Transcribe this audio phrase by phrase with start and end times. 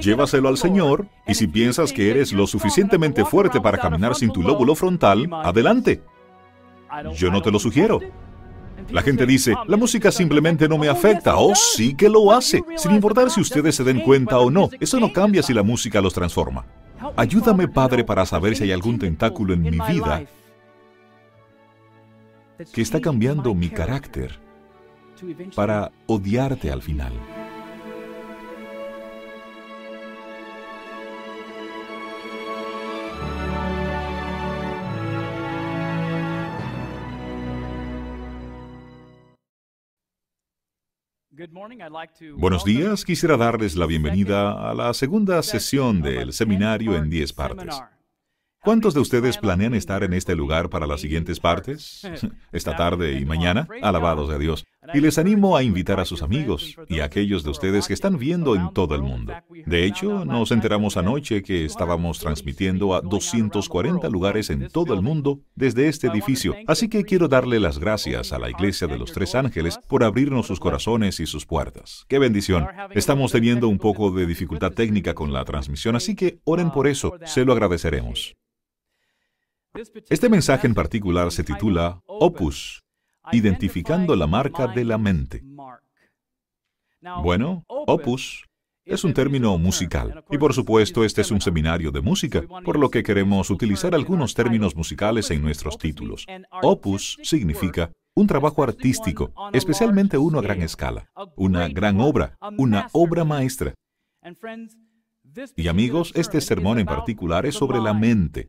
[0.00, 4.42] llévaselo al Señor y si piensas que eres lo suficientemente fuerte para caminar sin tu
[4.42, 6.02] lóbulo frontal, adelante.
[7.14, 8.00] Yo no te lo sugiero.
[8.90, 11.36] La gente dice, la música simplemente no me afecta.
[11.36, 12.62] Oh, sí que lo hace.
[12.76, 16.00] Sin importar si ustedes se den cuenta o no, eso no cambia si la música
[16.00, 16.64] los transforma.
[17.16, 20.24] Ayúdame, Padre, para saber si hay algún tentáculo en mi vida
[22.72, 24.38] que está cambiando mi carácter
[25.54, 27.12] para odiarte al final.
[42.36, 47.78] Buenos días, quisiera darles la bienvenida a la segunda sesión del seminario en 10 partes.
[48.62, 52.02] ¿Cuántos de ustedes planean estar en este lugar para las siguientes partes?
[52.52, 54.64] Esta tarde y mañana, alabados de Dios.
[54.94, 58.18] Y les animo a invitar a sus amigos y a aquellos de ustedes que están
[58.18, 59.32] viendo en todo el mundo.
[59.66, 65.40] De hecho, nos enteramos anoche que estábamos transmitiendo a 240 lugares en todo el mundo
[65.54, 66.54] desde este edificio.
[66.66, 70.46] Así que quiero darle las gracias a la Iglesia de los Tres Ángeles por abrirnos
[70.46, 72.04] sus corazones y sus puertas.
[72.08, 72.66] ¡Qué bendición!
[72.90, 77.14] Estamos teniendo un poco de dificultad técnica con la transmisión, así que oren por eso.
[77.24, 78.36] Se lo agradeceremos.
[80.08, 82.82] Este mensaje en particular se titula Opus,
[83.32, 85.42] identificando la marca de la mente.
[87.22, 88.44] Bueno, opus
[88.84, 92.88] es un término musical, y por supuesto este es un seminario de música, por lo
[92.88, 96.24] que queremos utilizar algunos términos musicales en nuestros títulos.
[96.62, 103.24] Opus significa un trabajo artístico, especialmente uno a gran escala, una gran obra, una obra
[103.24, 103.74] maestra.
[105.56, 108.48] Y amigos, este sermón en particular es sobre la mente,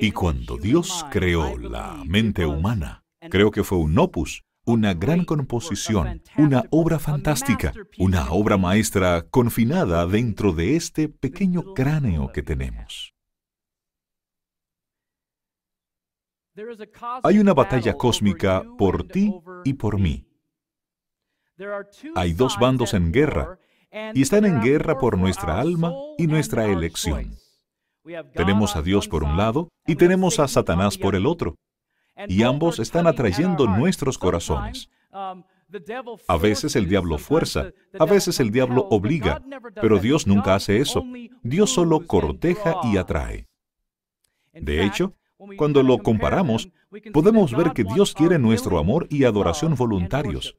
[0.00, 6.22] y cuando Dios creó la mente humana, creo que fue un opus, una gran composición,
[6.36, 13.14] una obra fantástica, una obra maestra confinada dentro de este pequeño cráneo que tenemos.
[17.22, 19.32] Hay una batalla cósmica por ti
[19.64, 20.26] y por mí.
[22.16, 23.58] Hay dos bandos en guerra
[24.12, 27.38] y están en guerra por nuestra alma y nuestra elección.
[28.34, 31.56] Tenemos a Dios por un lado y tenemos a Satanás por el otro.
[32.28, 34.90] Y ambos están atrayendo nuestros corazones.
[35.12, 39.42] A veces el diablo fuerza, a veces el diablo obliga,
[39.80, 41.04] pero Dios nunca hace eso.
[41.42, 43.46] Dios solo corteja y atrae.
[44.52, 45.14] De hecho,
[45.56, 46.70] cuando lo comparamos,
[47.12, 50.56] podemos ver que Dios quiere nuestro amor y adoración voluntarios.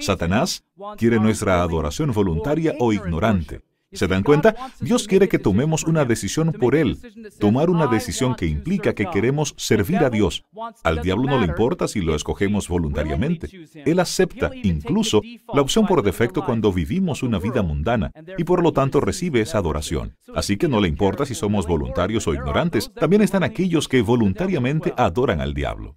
[0.00, 0.64] Satanás
[0.96, 3.62] quiere nuestra adoración voluntaria o ignorante.
[3.92, 4.54] ¿Se dan cuenta?
[4.80, 6.98] Dios quiere que tomemos una decisión por Él,
[7.40, 10.44] tomar una decisión que implica que queremos servir a Dios.
[10.84, 13.48] Al diablo no le importa si lo escogemos voluntariamente.
[13.74, 18.72] Él acepta incluso la opción por defecto cuando vivimos una vida mundana y por lo
[18.72, 20.16] tanto recibe esa adoración.
[20.34, 22.92] Así que no le importa si somos voluntarios o ignorantes.
[22.94, 25.96] También están aquellos que voluntariamente adoran al diablo.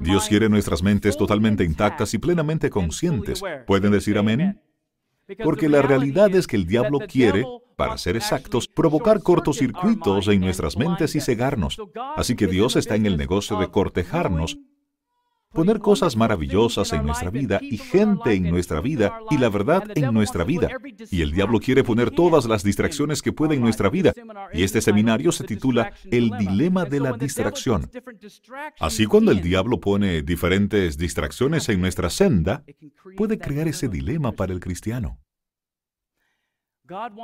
[0.00, 3.42] Dios quiere nuestras mentes totalmente intactas y plenamente conscientes.
[3.66, 4.60] ¿Pueden decir amén?
[5.42, 7.44] Porque la realidad es que el diablo quiere,
[7.76, 11.76] para ser exactos, provocar cortocircuitos en nuestras mentes y cegarnos.
[12.16, 14.58] Así que Dios está en el negocio de cortejarnos,
[15.52, 20.12] poner cosas maravillosas en nuestra vida y gente en nuestra vida y la verdad en
[20.12, 20.68] nuestra vida.
[21.10, 24.12] Y el diablo quiere poner todas las distracciones que puede en nuestra vida.
[24.52, 27.90] Y este seminario se titula El dilema de la distracción.
[28.78, 32.64] Así cuando el diablo pone diferentes distracciones en nuestra senda,
[33.16, 35.18] puede crear ese dilema para el cristiano.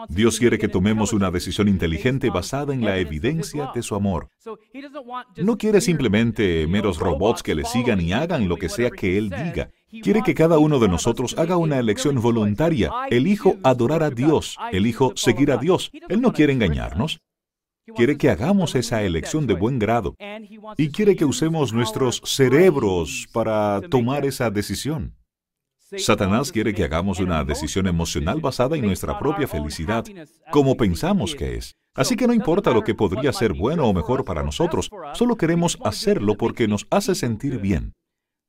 [0.09, 4.29] Dios quiere que tomemos una decisión inteligente basada en la evidencia de su amor.
[5.37, 9.31] No quiere simplemente meros robots que le sigan y hagan lo que sea que Él
[9.31, 9.71] diga.
[10.03, 12.91] Quiere que cada uno de nosotros haga una elección voluntaria.
[13.11, 14.57] Elijo adorar a Dios.
[14.73, 15.91] Elijo seguir a Dios.
[16.09, 17.21] Él no quiere engañarnos.
[17.95, 20.17] Quiere que hagamos esa elección de buen grado.
[20.77, 25.15] Y quiere que usemos nuestros cerebros para tomar esa decisión.
[25.85, 30.05] Satanás quiere que hagamos una decisión emocional basada en nuestra propia felicidad,
[30.51, 31.77] como pensamos que es.
[31.95, 35.79] Así que no importa lo que podría ser bueno o mejor para nosotros, solo queremos
[35.85, 37.93] hacerlo porque nos hace sentir bien.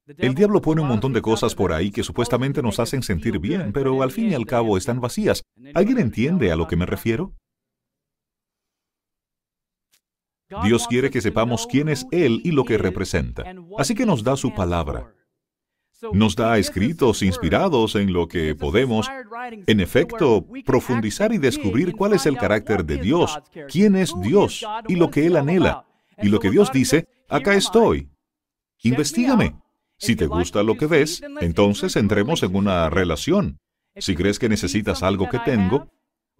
[0.08, 3.72] El diablo pone un montón de cosas por ahí que supuestamente nos hacen sentir bien,
[3.74, 5.44] pero al fin y al cabo están vacías.
[5.74, 7.34] ¿Alguien entiende a lo que me refiero?
[10.64, 13.44] Dios quiere que sepamos quién es Él y lo que representa.
[13.78, 15.15] Así que nos da su palabra.
[16.14, 19.10] Nos da escritos inspirados en lo que podemos,
[19.66, 23.40] en efecto, profundizar y descubrir cuál es el carácter de Dios,
[23.70, 25.86] quién es Dios y lo que Él anhela.
[26.22, 28.10] Y lo que Dios dice, acá estoy.
[28.84, 29.56] Investígame.
[29.98, 33.60] Si te gusta lo que ves, entonces entremos en una relación.
[33.96, 35.90] Si crees que necesitas algo que tengo,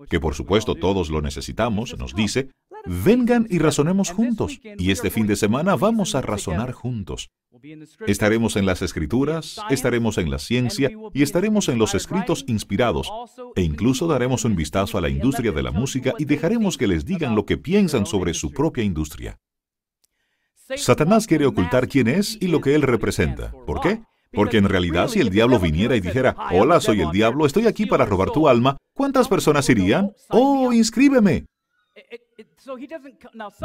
[0.10, 2.50] que por supuesto todos lo necesitamos, nos dice,
[2.86, 4.60] vengan y razonemos juntos.
[4.78, 7.30] Y este fin de semana vamos a razonar juntos.
[8.08, 13.12] Estaremos en las escrituras, estaremos en la ciencia y estaremos en los escritos inspirados.
[13.56, 17.06] E incluso daremos un vistazo a la industria de la música y dejaremos que les
[17.06, 19.40] digan lo que piensan sobre su propia industria.
[20.76, 23.52] Satanás quiere ocultar quién es y lo que él representa.
[23.66, 24.02] ¿Por qué?
[24.32, 27.86] Porque en realidad si el diablo viniera y dijera, hola, soy el diablo, estoy aquí
[27.86, 30.12] para robar tu alma, ¿cuántas personas irían?
[30.30, 31.46] Oh, inscríbeme.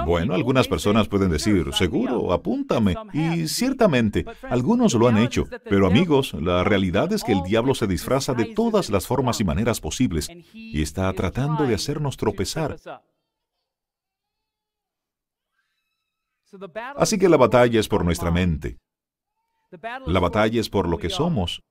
[0.05, 2.95] Bueno, algunas personas pueden decir, seguro, apúntame.
[3.13, 5.47] Y ciertamente, algunos lo han hecho.
[5.65, 9.45] Pero amigos, la realidad es que el diablo se disfraza de todas las formas y
[9.45, 12.77] maneras posibles y está tratando de hacernos tropezar.
[16.97, 18.79] Así que la batalla es por nuestra mente.
[20.07, 21.63] La batalla es por lo que somos.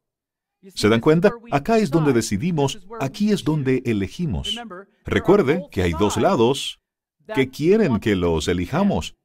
[0.61, 1.31] ¿Se dan cuenta?
[1.51, 4.57] Acá es donde decidimos, aquí es donde elegimos.
[5.05, 6.79] Recuerde que hay dos lados
[7.33, 9.15] que quieren que los elijamos.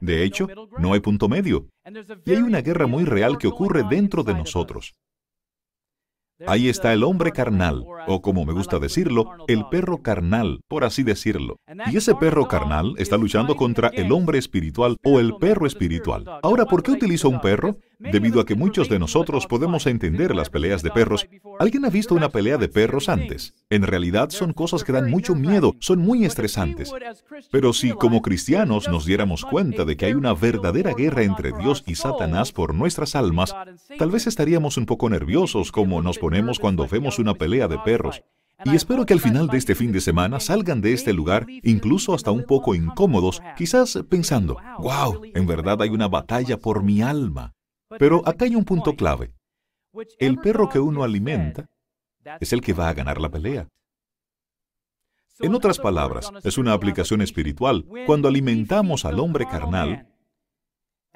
[0.00, 0.48] De hecho,
[0.78, 1.68] no hay punto medio.
[2.26, 4.94] Y hay una guerra muy real que ocurre dentro de nosotros.
[6.46, 11.02] Ahí está el hombre carnal, o como me gusta decirlo, el perro carnal, por así
[11.02, 11.56] decirlo.
[11.90, 16.24] Y ese perro carnal está luchando contra el hombre espiritual o el perro espiritual.
[16.42, 17.78] Ahora, ¿por qué utilizo un perro?
[17.98, 21.26] Debido a que muchos de nosotros podemos entender las peleas de perros.
[21.58, 23.54] ¿Alguien ha visto una pelea de perros antes?
[23.70, 26.92] En realidad son cosas que dan mucho miedo, son muy estresantes.
[27.50, 31.84] Pero si como cristianos nos diéramos cuenta de que hay una verdadera guerra entre Dios
[31.86, 33.54] y Satanás por nuestras almas,
[33.98, 36.18] tal vez estaríamos un poco nerviosos como nos
[36.60, 38.22] cuando vemos una pelea de perros.
[38.64, 42.14] Y espero que al final de este fin de semana salgan de este lugar incluso
[42.14, 47.54] hasta un poco incómodos, quizás pensando, wow, en verdad hay una batalla por mi alma.
[47.98, 49.32] Pero acá hay un punto clave.
[50.18, 51.68] El perro que uno alimenta
[52.40, 53.68] es el que va a ganar la pelea.
[55.38, 57.84] En otras palabras, es una aplicación espiritual.
[58.06, 60.08] Cuando alimentamos al hombre carnal,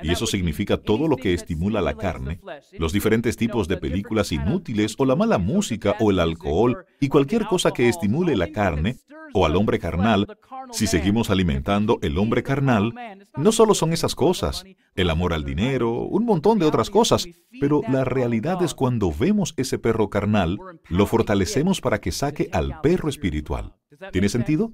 [0.03, 2.41] y eso significa todo lo que estimula la carne,
[2.79, 7.47] los diferentes tipos de películas inútiles o la mala música o el alcohol y cualquier
[7.47, 8.97] cosa que estimule la carne
[9.33, 10.27] o al hombre carnal,
[10.73, 12.93] si seguimos alimentando el hombre carnal,
[13.37, 14.65] no solo son esas cosas,
[14.95, 17.29] el amor al dinero, un montón de otras cosas,
[17.61, 20.59] pero la realidad es cuando vemos ese perro carnal,
[20.89, 23.77] lo fortalecemos para que saque al perro espiritual.
[24.13, 24.73] ¿Tiene sentido?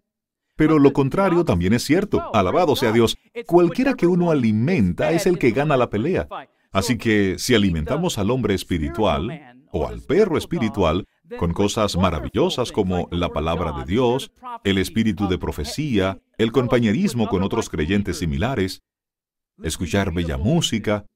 [0.56, 2.35] Pero lo contrario también es cierto.
[2.35, 3.17] Alabado sea Dios.
[3.47, 6.26] Cualquiera que uno alimenta es el que gana la pelea.
[6.73, 11.06] Así que si alimentamos al hombre espiritual o al perro espiritual
[11.38, 14.32] con cosas maravillosas como la palabra de Dios,
[14.64, 18.82] el espíritu de profecía, el compañerismo con otros creyentes similares,
[19.62, 21.06] escuchar bella música,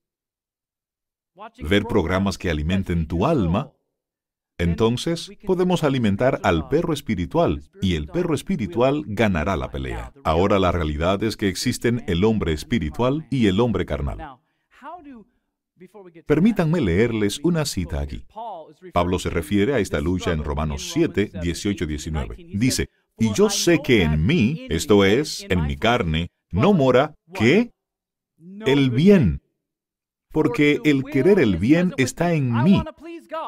[1.62, 3.72] ver programas que alimenten tu alma,
[4.62, 10.12] entonces podemos alimentar al perro espiritual y el perro espiritual ganará la pelea.
[10.24, 14.38] Ahora la realidad es que existen el hombre espiritual y el hombre carnal.
[16.26, 18.24] Permítanme leerles una cita aquí.
[18.92, 22.36] Pablo se refiere a esta lucha en Romanos 7, 18 19.
[22.54, 27.72] Dice, y yo sé que en mí, esto es, en mi carne, no mora, ¿qué?
[28.66, 29.42] El bien.
[30.32, 32.82] Porque el querer el bien está en mí,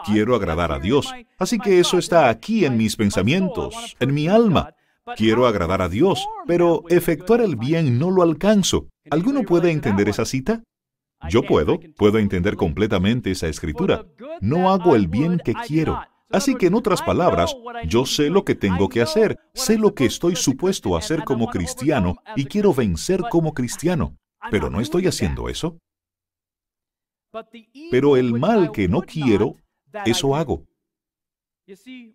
[0.05, 1.12] Quiero agradar a Dios.
[1.39, 4.75] Así que eso está aquí en mis pensamientos, en mi alma.
[5.17, 8.89] Quiero agradar a Dios, pero efectuar el bien no lo alcanzo.
[9.11, 10.62] ¿Alguno puede entender esa cita?
[11.29, 14.05] Yo puedo, puedo entender completamente esa escritura.
[14.41, 16.01] No hago el bien que quiero.
[16.31, 17.55] Así que en otras palabras,
[17.87, 21.49] yo sé lo que tengo que hacer, sé lo que estoy supuesto a hacer como
[21.49, 24.17] cristiano y quiero vencer como cristiano.
[24.51, 25.79] Pero no estoy haciendo eso.
[27.91, 29.57] Pero el mal que no quiero,
[30.05, 30.67] eso hago.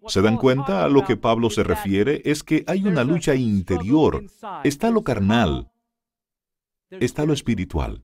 [0.07, 0.83] ¿Se dan cuenta?
[0.83, 4.25] A lo que Pablo se refiere es que hay una lucha interior.
[4.63, 5.71] Está lo carnal,
[6.89, 8.03] está lo espiritual.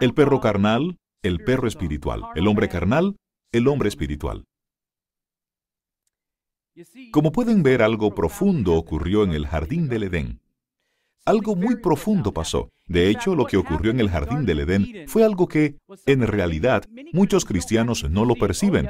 [0.00, 2.22] El perro carnal, el perro espiritual.
[2.34, 3.16] El hombre carnal,
[3.52, 4.44] el hombre espiritual.
[7.10, 10.40] Como pueden ver, algo profundo ocurrió en el jardín del Edén.
[11.28, 12.70] Algo muy profundo pasó.
[12.86, 16.84] De hecho, lo que ocurrió en el jardín del Edén fue algo que, en realidad,
[17.12, 18.88] muchos cristianos no lo perciben.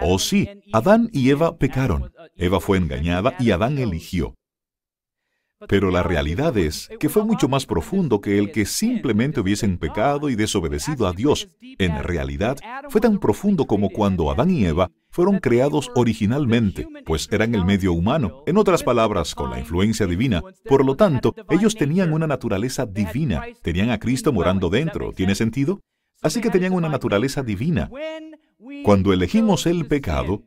[0.00, 2.12] Oh sí, Adán y Eva pecaron.
[2.34, 4.34] Eva fue engañada y Adán eligió.
[5.68, 10.28] Pero la realidad es que fue mucho más profundo que el que simplemente hubiesen pecado
[10.28, 11.50] y desobedecido a Dios.
[11.60, 12.58] En realidad,
[12.88, 17.92] fue tan profundo como cuando Adán y Eva fueron creados originalmente, pues eran el medio
[17.92, 20.42] humano, en otras palabras, con la influencia divina.
[20.64, 25.12] Por lo tanto, ellos tenían una naturaleza divina, tenían a Cristo morando dentro.
[25.12, 25.80] ¿Tiene sentido?
[26.22, 27.90] Así que tenían una naturaleza divina.
[28.84, 30.42] Cuando elegimos el pecado,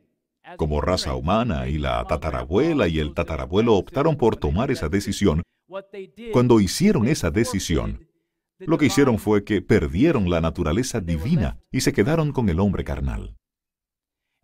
[0.56, 5.42] como raza humana y la tatarabuela y el tatarabuelo optaron por tomar esa decisión,
[6.32, 8.06] cuando hicieron esa decisión,
[8.58, 12.84] lo que hicieron fue que perdieron la naturaleza divina y se quedaron con el hombre
[12.84, 13.36] carnal.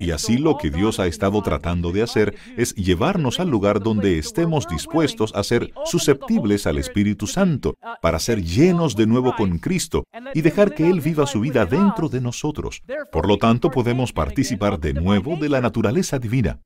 [0.00, 4.18] Y así lo que Dios ha estado tratando de hacer es llevarnos al lugar donde
[4.18, 10.04] estemos dispuestos a ser susceptibles al Espíritu Santo, para ser llenos de nuevo con Cristo
[10.32, 12.82] y dejar que Él viva su vida dentro de nosotros.
[13.12, 16.60] Por lo tanto, podemos participar de nuevo de la naturaleza divina.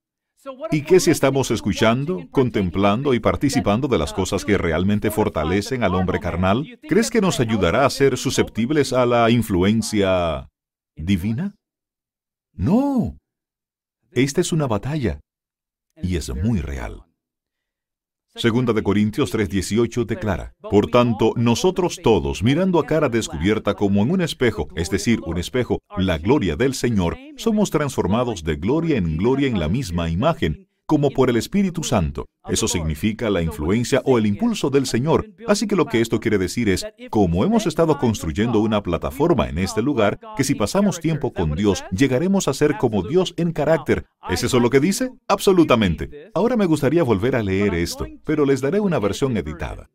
[0.71, 5.95] ¿Y qué si estamos escuchando, contemplando y participando de las cosas que realmente fortalecen al
[5.97, 6.79] hombre carnal?
[6.88, 10.50] ¿Crees que nos ayudará a ser susceptibles a la influencia
[10.95, 11.57] divina?
[12.53, 13.17] No.
[14.14, 15.18] Esta es una batalla
[16.00, 17.02] y es muy real.
[18.37, 24.12] Segunda de Corintios 3:18 declara, Por tanto, nosotros todos, mirando a cara descubierta como en
[24.12, 29.16] un espejo, es decir, un espejo, la gloria del Señor, somos transformados de gloria en
[29.16, 32.26] gloria en la misma imagen, como por el Espíritu Santo.
[32.49, 35.26] Eso significa la influencia o el impulso del Señor.
[35.47, 39.59] Así que lo que esto quiere decir es, como hemos estado construyendo una plataforma en
[39.59, 44.07] este lugar, que si pasamos tiempo con Dios, llegaremos a ser como Dios en carácter.
[44.29, 45.11] ¿Es eso lo que dice?
[45.29, 46.31] Absolutamente.
[46.35, 49.91] Ahora me gustaría volver a leer esto, pero les daré una versión editada.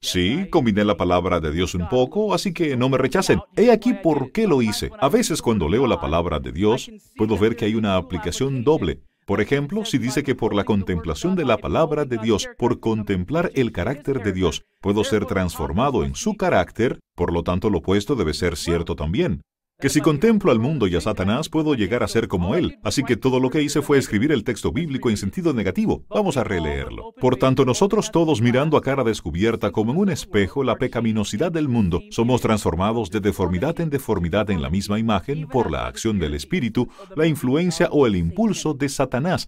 [0.00, 3.40] Sí, combiné la palabra de Dios un poco, así que no me rechacen.
[3.56, 4.90] He aquí por qué lo hice.
[5.00, 9.00] A veces cuando leo la palabra de Dios, puedo ver que hay una aplicación doble.
[9.28, 13.50] Por ejemplo, si dice que por la contemplación de la palabra de Dios, por contemplar
[13.54, 18.16] el carácter de Dios, puedo ser transformado en su carácter, por lo tanto lo opuesto
[18.16, 19.42] debe ser cierto también
[19.80, 22.80] que si contemplo al mundo y a Satanás puedo llegar a ser como él.
[22.82, 26.02] Así que todo lo que hice fue escribir el texto bíblico en sentido negativo.
[26.08, 27.12] Vamos a releerlo.
[27.20, 31.68] Por tanto, nosotros todos mirando a cara descubierta como en un espejo la pecaminosidad del
[31.68, 36.34] mundo, somos transformados de deformidad en deformidad en la misma imagen por la acción del
[36.34, 39.46] Espíritu, la influencia o el impulso de Satanás,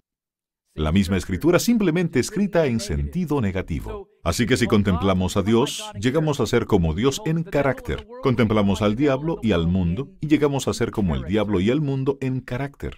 [0.73, 4.09] la misma escritura simplemente escrita en sentido negativo.
[4.23, 8.07] Así que si contemplamos a Dios, llegamos a ser como Dios en carácter.
[8.21, 11.81] Contemplamos al diablo y al mundo y llegamos a ser como el diablo y el
[11.81, 12.97] mundo en carácter.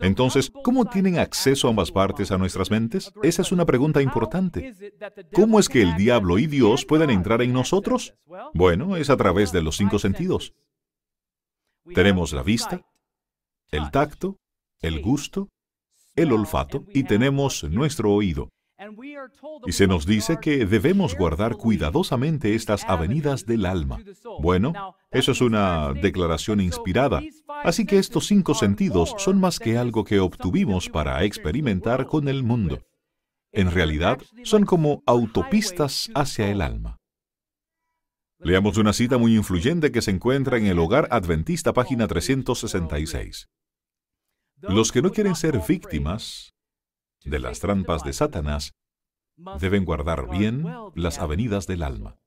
[0.00, 3.12] Entonces, ¿cómo tienen acceso ambas partes a nuestras mentes?
[3.22, 4.72] Esa es una pregunta importante.
[5.34, 8.14] ¿Cómo es que el diablo y Dios pueden entrar en nosotros?
[8.54, 10.54] Bueno, es a través de los cinco sentidos.
[11.94, 12.80] Tenemos la vista,
[13.70, 14.38] el tacto,
[14.80, 15.48] el gusto,
[16.22, 18.50] el olfato y tenemos nuestro oído.
[19.66, 23.98] Y se nos dice que debemos guardar cuidadosamente estas avenidas del alma.
[24.40, 27.22] Bueno, eso es una declaración inspirada.
[27.64, 32.44] Así que estos cinco sentidos son más que algo que obtuvimos para experimentar con el
[32.44, 32.80] mundo.
[33.50, 36.98] En realidad, son como autopistas hacia el alma.
[38.38, 43.48] Leamos una cita muy influyente que se encuentra en el Hogar Adventista, página 366.
[44.60, 46.54] Los que no quieren ser víctimas
[47.24, 48.72] de las trampas de Satanás
[49.60, 52.18] deben guardar bien las avenidas del alma.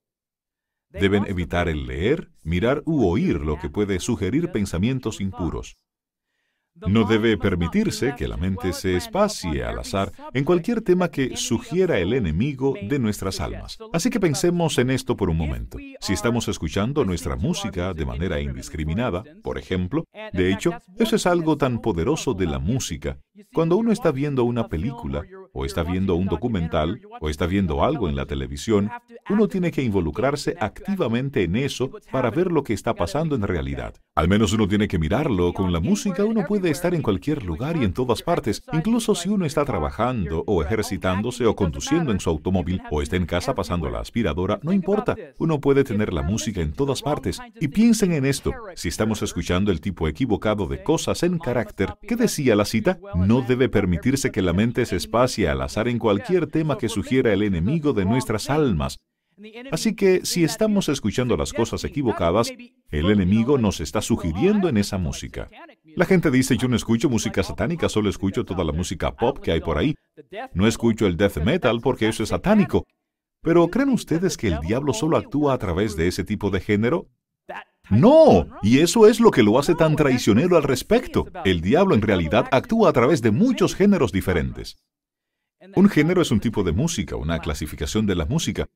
[0.88, 5.76] Deben evitar el leer, mirar u oír lo que puede sugerir pensamientos impuros.
[6.74, 11.98] No debe permitirse que la mente se espacie al azar en cualquier tema que sugiera
[11.98, 13.78] el enemigo de nuestras almas.
[13.92, 15.78] Así que pensemos en esto por un momento.
[16.00, 21.56] Si estamos escuchando nuestra música de manera indiscriminada, por ejemplo, de hecho, eso es algo
[21.56, 23.18] tan poderoso de la música.
[23.52, 25.22] Cuando uno está viendo una película,
[25.52, 28.90] o está viendo un documental, o está viendo algo en la televisión,
[29.28, 33.94] uno tiene que involucrarse activamente en eso para ver lo que está pasando en realidad.
[34.14, 35.52] Al menos uno tiene que mirarlo.
[35.52, 39.28] Con la música uno puede estar en cualquier lugar y en todas partes, incluso si
[39.28, 43.88] uno está trabajando o ejercitándose o conduciendo en su automóvil o está en casa pasando
[43.90, 45.16] la aspiradora, no importa.
[45.38, 47.40] Uno puede tener la música en todas partes.
[47.60, 48.52] Y piensen en esto.
[48.74, 52.98] Si estamos escuchando el tipo equivocado de cosas en carácter, ¿qué decía la cita?
[53.14, 57.32] No debe permitirse que la mente se espacie al azar en cualquier tema que sugiera
[57.32, 58.98] el enemigo de nuestras almas.
[59.70, 62.52] Así que si estamos escuchando las cosas equivocadas,
[62.90, 65.48] el enemigo nos está sugiriendo en esa música.
[65.96, 69.52] La gente dice, yo no escucho música satánica, solo escucho toda la música pop que
[69.52, 69.94] hay por ahí.
[70.52, 72.86] No escucho el death metal porque eso es satánico.
[73.42, 77.08] Pero ¿creen ustedes que el diablo solo actúa a través de ese tipo de género?
[77.90, 81.26] No, y eso es lo que lo hace tan traicionero al respecto.
[81.44, 84.76] El diablo en realidad actúa a través de muchos géneros diferentes.
[85.76, 88.66] Un género es un tipo de música, una clasificación de la música.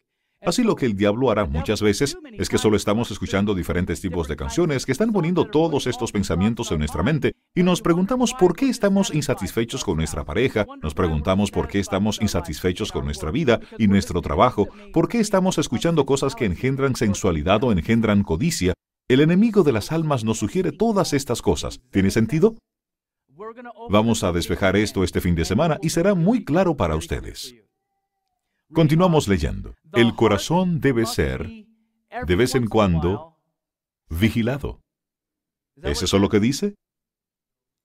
[0.43, 4.29] Así lo que el diablo hará muchas veces es que solo estamos escuchando diferentes tipos
[4.29, 8.55] de canciones que están poniendo todos estos pensamientos en nuestra mente y nos preguntamos por
[8.55, 13.59] qué estamos insatisfechos con nuestra pareja, nos preguntamos por qué estamos insatisfechos con nuestra vida
[13.79, 18.75] y nuestro trabajo, por qué estamos escuchando cosas que engendran sensualidad o engendran codicia.
[19.09, 21.81] El enemigo de las almas nos sugiere todas estas cosas.
[21.91, 22.57] ¿Tiene sentido?
[23.91, 27.55] Vamos a despejar esto este fin de semana y será muy claro para ustedes.
[28.73, 29.75] Continuamos leyendo.
[29.93, 31.49] El corazón debe ser,
[32.27, 33.37] de vez en cuando,
[34.09, 34.81] vigilado.
[35.83, 36.75] ¿Es eso lo que dice?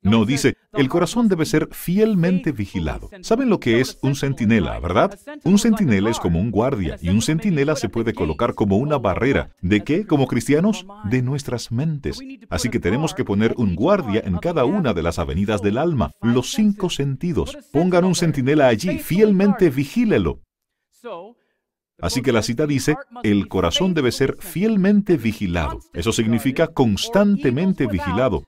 [0.03, 3.09] No, dice, el corazón debe ser fielmente vigilado.
[3.21, 5.19] ¿Saben lo que es un centinela, verdad?
[5.43, 9.51] Un centinela es como un guardia y un centinela se puede colocar como una barrera.
[9.61, 10.07] ¿De qué?
[10.07, 12.19] Como cristianos, de nuestras mentes.
[12.49, 16.11] Así que tenemos que poner un guardia en cada una de las avenidas del alma,
[16.21, 17.55] los cinco sentidos.
[17.71, 20.41] Pongan un centinela allí, fielmente vigílelo.
[21.99, 25.79] Así que la cita dice, el corazón debe ser fielmente vigilado.
[25.93, 28.47] Eso significa constantemente vigilado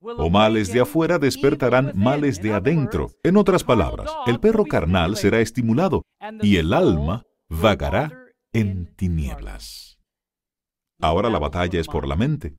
[0.00, 3.10] o males de afuera despertarán males de adentro.
[3.22, 6.02] En otras palabras, el perro carnal será estimulado
[6.42, 8.12] y el alma vagará
[8.52, 9.98] en tinieblas.
[11.00, 12.56] Ahora la batalla es por la mente.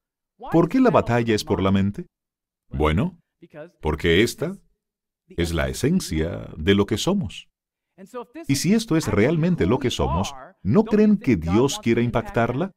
[0.52, 2.08] ¿Por qué la batalla es por la mente?
[2.70, 3.20] Bueno,
[3.82, 4.58] porque esta
[5.28, 7.48] es la esencia de lo que somos.
[8.48, 12.72] Y si esto es realmente lo que somos, ¿no creen que Dios quiere impactarla?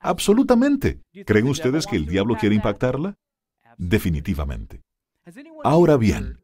[0.00, 1.02] Absolutamente.
[1.26, 3.16] ¿Creen ustedes que el diablo quiere impactarla?
[3.78, 4.82] Definitivamente.
[5.64, 6.40] Ahora bien,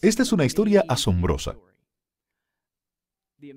[0.00, 1.56] esta es una historia asombrosa.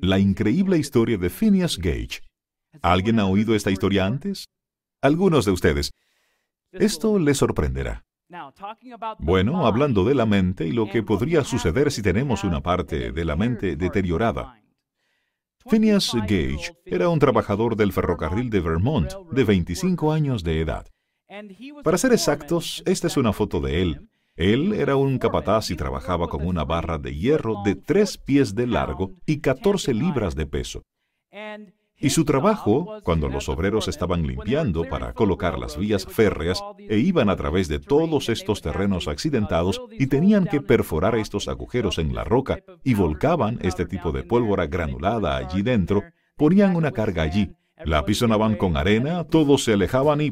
[0.01, 2.21] La increíble historia de Phineas Gage.
[2.81, 4.49] ¿Alguien ha oído esta historia antes?
[5.01, 5.91] Algunos de ustedes.
[6.71, 8.05] Esto les sorprenderá.
[9.19, 13.25] Bueno, hablando de la mente y lo que podría suceder si tenemos una parte de
[13.25, 14.61] la mente deteriorada.
[15.69, 20.87] Phineas Gage era un trabajador del ferrocarril de Vermont de 25 años de edad.
[21.83, 24.09] Para ser exactos, esta es una foto de él.
[24.35, 28.67] Él era un capataz y trabajaba con una barra de hierro de tres pies de
[28.67, 30.83] largo y 14 libras de peso.
[31.97, 37.29] Y su trabajo, cuando los obreros estaban limpiando para colocar las vías férreas e iban
[37.29, 42.23] a través de todos estos terrenos accidentados y tenían que perforar estos agujeros en la
[42.23, 46.03] roca y volcaban este tipo de pólvora granulada allí dentro,
[46.35, 47.51] ponían una carga allí,
[47.85, 50.31] la apisonaban con arena, todos se alejaban y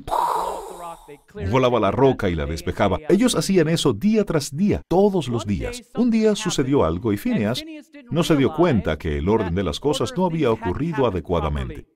[1.49, 2.99] volaba la roca y la despejaba.
[3.09, 5.83] Ellos hacían eso día tras día, todos los días.
[5.95, 7.63] Un día sucedió algo y Phineas
[8.09, 11.87] no se dio cuenta que el orden de las cosas no había ocurrido adecuadamente.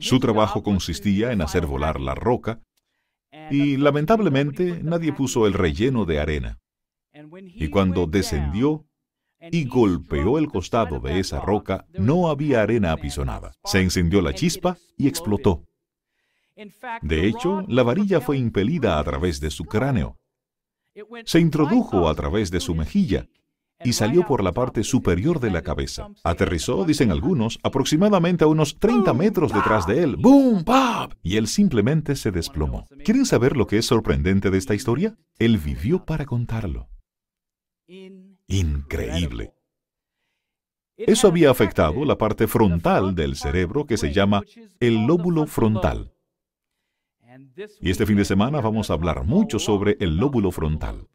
[0.00, 2.60] Su trabajo consistía en hacer volar la roca
[3.50, 6.58] y lamentablemente nadie puso el relleno de arena.
[7.54, 8.86] Y cuando descendió
[9.50, 13.52] y golpeó el costado de esa roca, no había arena apisonada.
[13.64, 15.64] Se encendió la chispa y explotó.
[17.02, 20.18] De hecho, la varilla fue impelida a través de su cráneo.
[21.24, 23.28] Se introdujo a través de su mejilla
[23.84, 26.08] y salió por la parte superior de la cabeza.
[26.24, 30.16] Aterrizó, dicen algunos, aproximadamente a unos 30 metros detrás de él.
[30.16, 30.64] ¡Boom!
[30.64, 31.12] ¡Pap!
[31.22, 32.88] Y él simplemente se desplomó.
[33.04, 35.16] ¿Quieren saber lo que es sorprendente de esta historia?
[35.38, 36.88] Él vivió para contarlo.
[38.48, 39.52] Increíble.
[40.96, 44.42] Eso había afectado la parte frontal del cerebro que se llama
[44.80, 46.15] el lóbulo frontal.
[47.80, 51.08] Y este fin de semana vamos a hablar mucho sobre el lóbulo frontal.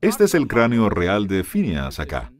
[0.00, 2.32] Este es el cráneo real de Phineas acá.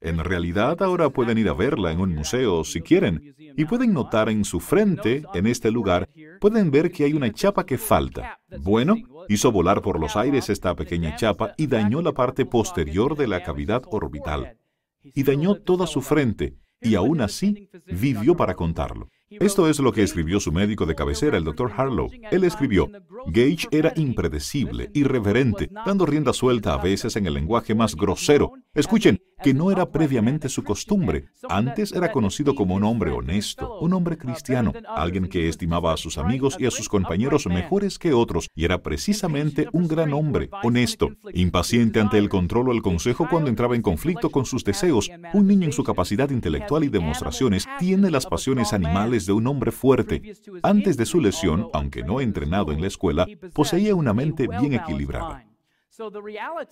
[0.00, 4.30] En realidad ahora pueden ir a verla en un museo si quieren y pueden notar
[4.30, 6.08] en su frente, en este lugar,
[6.40, 8.40] pueden ver que hay una chapa que falta.
[8.60, 8.94] Bueno,
[9.28, 13.42] hizo volar por los aires esta pequeña chapa y dañó la parte posterior de la
[13.42, 14.56] cavidad orbital.
[15.02, 19.08] Y dañó toda su frente y aún así vivió para contarlo.
[19.30, 21.70] Esto es lo que escribió su médico de cabecera, el Dr.
[21.76, 22.10] Harlow.
[22.32, 22.90] Él escribió,
[23.26, 28.54] Gage era impredecible, irreverente, dando rienda suelta a veces en el lenguaje más grosero.
[28.74, 31.26] Escuchen, que no era previamente su costumbre.
[31.48, 36.18] Antes era conocido como un hombre honesto, un hombre cristiano, alguien que estimaba a sus
[36.18, 41.10] amigos y a sus compañeros mejores que otros, y era precisamente un gran hombre, honesto,
[41.34, 45.10] impaciente ante el control o el consejo cuando entraba en conflicto con sus deseos.
[45.32, 49.72] Un niño en su capacidad intelectual y demostraciones tiene las pasiones animales de un hombre
[49.72, 50.34] fuerte.
[50.62, 55.49] Antes de su lesión, aunque no entrenado en la escuela, poseía una mente bien equilibrada.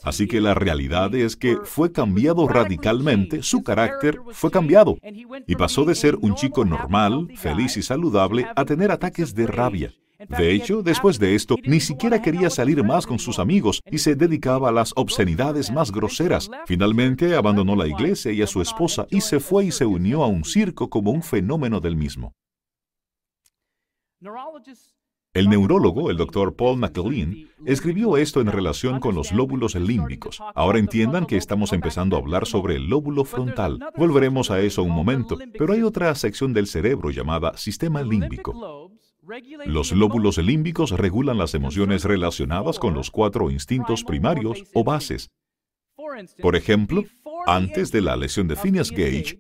[0.02, 4.96] Así que la realidad es que fue cambiado radicalmente, su carácter fue cambiado
[5.46, 9.94] y pasó de ser un chico normal, feliz y saludable a tener ataques de rabia.
[10.28, 14.16] De hecho, después de esto, ni siquiera quería salir más con sus amigos y se
[14.16, 16.50] dedicaba a las obscenidades más groseras.
[16.66, 20.26] Finalmente abandonó la iglesia y a su esposa y se fue y se unió a
[20.26, 22.32] un circo como un fenómeno del mismo.
[25.34, 30.40] El neurólogo, el doctor Paul McLean, escribió esto en relación con los lóbulos límbicos.
[30.54, 33.78] Ahora entiendan que estamos empezando a hablar sobre el lóbulo frontal.
[33.96, 38.90] Volveremos a eso un momento, pero hay otra sección del cerebro llamada sistema límbico.
[39.66, 45.30] Los lóbulos límbicos regulan las emociones relacionadas con los cuatro instintos primarios o bases.
[46.40, 47.04] Por ejemplo,
[47.46, 49.38] antes de la lesión de Phineas Gage,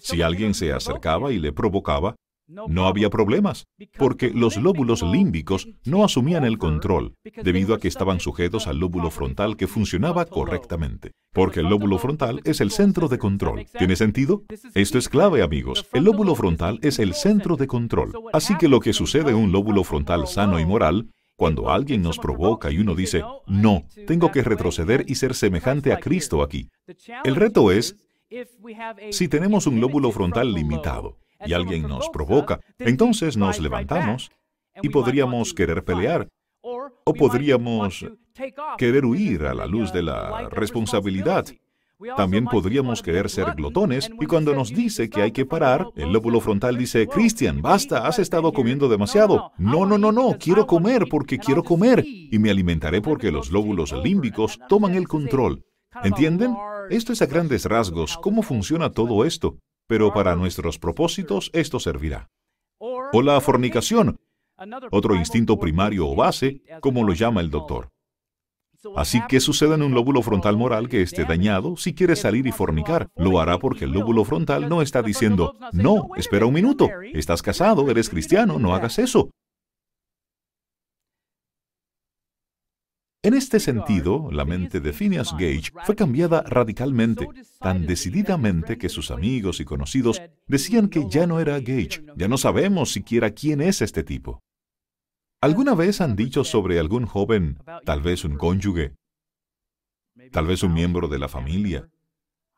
[0.00, 3.66] si alguien se acercaba y le provocaba, no había problemas,
[3.98, 9.10] porque los lóbulos límbicos no asumían el control, debido a que estaban sujetos al lóbulo
[9.10, 11.12] frontal que funcionaba correctamente.
[11.32, 13.66] Porque el lóbulo frontal es el centro de control.
[13.76, 14.44] ¿Tiene sentido?
[14.74, 15.86] Esto es clave, amigos.
[15.92, 18.12] El lóbulo frontal es el centro de control.
[18.32, 22.18] Así que lo que sucede en un lóbulo frontal sano y moral cuando alguien nos
[22.18, 26.68] provoca y uno dice, no, tengo que retroceder y ser semejante a Cristo aquí.
[27.24, 27.96] El reto es,
[29.10, 34.30] si tenemos un lóbulo frontal limitado, y alguien nos provoca, entonces nos levantamos
[34.82, 36.28] y podríamos querer pelear
[36.62, 38.06] o podríamos
[38.78, 41.46] querer huir a la luz de la responsabilidad.
[42.16, 46.40] También podríamos querer ser glotones y cuando nos dice que hay que parar, el lóbulo
[46.40, 49.52] frontal dice, Cristian, basta, has estado comiendo demasiado.
[49.58, 53.92] No, no, no, no, quiero comer porque quiero comer y me alimentaré porque los lóbulos
[53.92, 55.64] límbicos toman el control.
[56.02, 56.56] ¿Entienden?
[56.90, 62.30] Esto es a grandes rasgos cómo funciona todo esto pero para nuestros propósitos esto servirá.
[62.78, 64.18] O la fornicación,
[64.90, 67.90] otro instinto primario o base, como lo llama el doctor.
[68.96, 72.52] Así que sucede en un lóbulo frontal moral que esté dañado, si quiere salir y
[72.52, 77.42] fornicar, lo hará porque el lóbulo frontal no está diciendo, no, espera un minuto, estás
[77.42, 79.30] casado, eres cristiano, no hagas eso.
[83.24, 87.26] En este sentido, la mente de Phineas Gage fue cambiada radicalmente,
[87.58, 92.36] tan decididamente que sus amigos y conocidos decían que ya no era Gage, ya no
[92.36, 94.42] sabemos siquiera quién es este tipo.
[95.40, 98.94] ¿Alguna vez han dicho sobre algún joven, tal vez un cónyuge,
[100.30, 101.88] tal vez un miembro de la familia?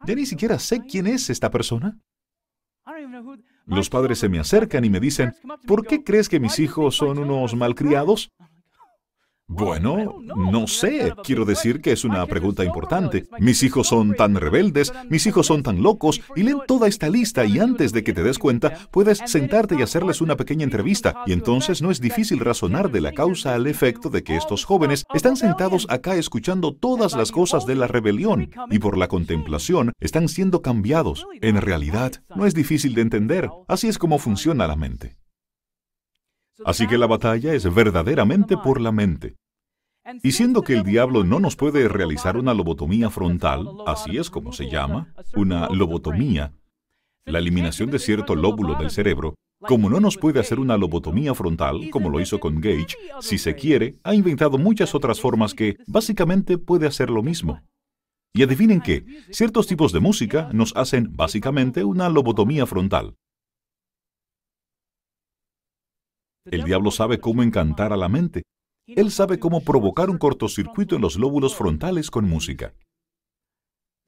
[0.04, 2.00] Ya ni siquiera sé quién es esta persona.
[3.66, 5.32] Los padres se me acercan y me dicen,
[5.64, 8.32] ¿por qué crees que mis hijos son unos malcriados?
[9.48, 11.14] Bueno, no sé.
[11.22, 13.26] Quiero decir que es una pregunta importante.
[13.38, 17.44] Mis hijos son tan rebeldes, mis hijos son tan locos, y leen toda esta lista
[17.44, 21.22] y antes de que te des cuenta, puedes sentarte y hacerles una pequeña entrevista.
[21.26, 25.04] Y entonces no es difícil razonar de la causa al efecto de que estos jóvenes
[25.14, 30.28] están sentados acá escuchando todas las cosas de la rebelión y por la contemplación están
[30.28, 31.24] siendo cambiados.
[31.40, 33.48] En realidad, no es difícil de entender.
[33.68, 35.16] Así es como funciona la mente.
[36.64, 39.36] Así que la batalla es verdaderamente por la mente.
[40.22, 44.52] Y siendo que el diablo no nos puede realizar una lobotomía frontal, así es como
[44.52, 46.52] se llama, una lobotomía,
[47.24, 51.90] la eliminación de cierto lóbulo del cerebro, como no nos puede hacer una lobotomía frontal,
[51.90, 56.56] como lo hizo con Gage, si se quiere, ha inventado muchas otras formas que básicamente
[56.56, 57.62] puede hacer lo mismo.
[58.32, 63.16] Y adivinen qué, ciertos tipos de música nos hacen básicamente una lobotomía frontal.
[66.50, 68.42] El diablo sabe cómo encantar a la mente.
[68.86, 72.72] Él sabe cómo provocar un cortocircuito en los lóbulos frontales con música.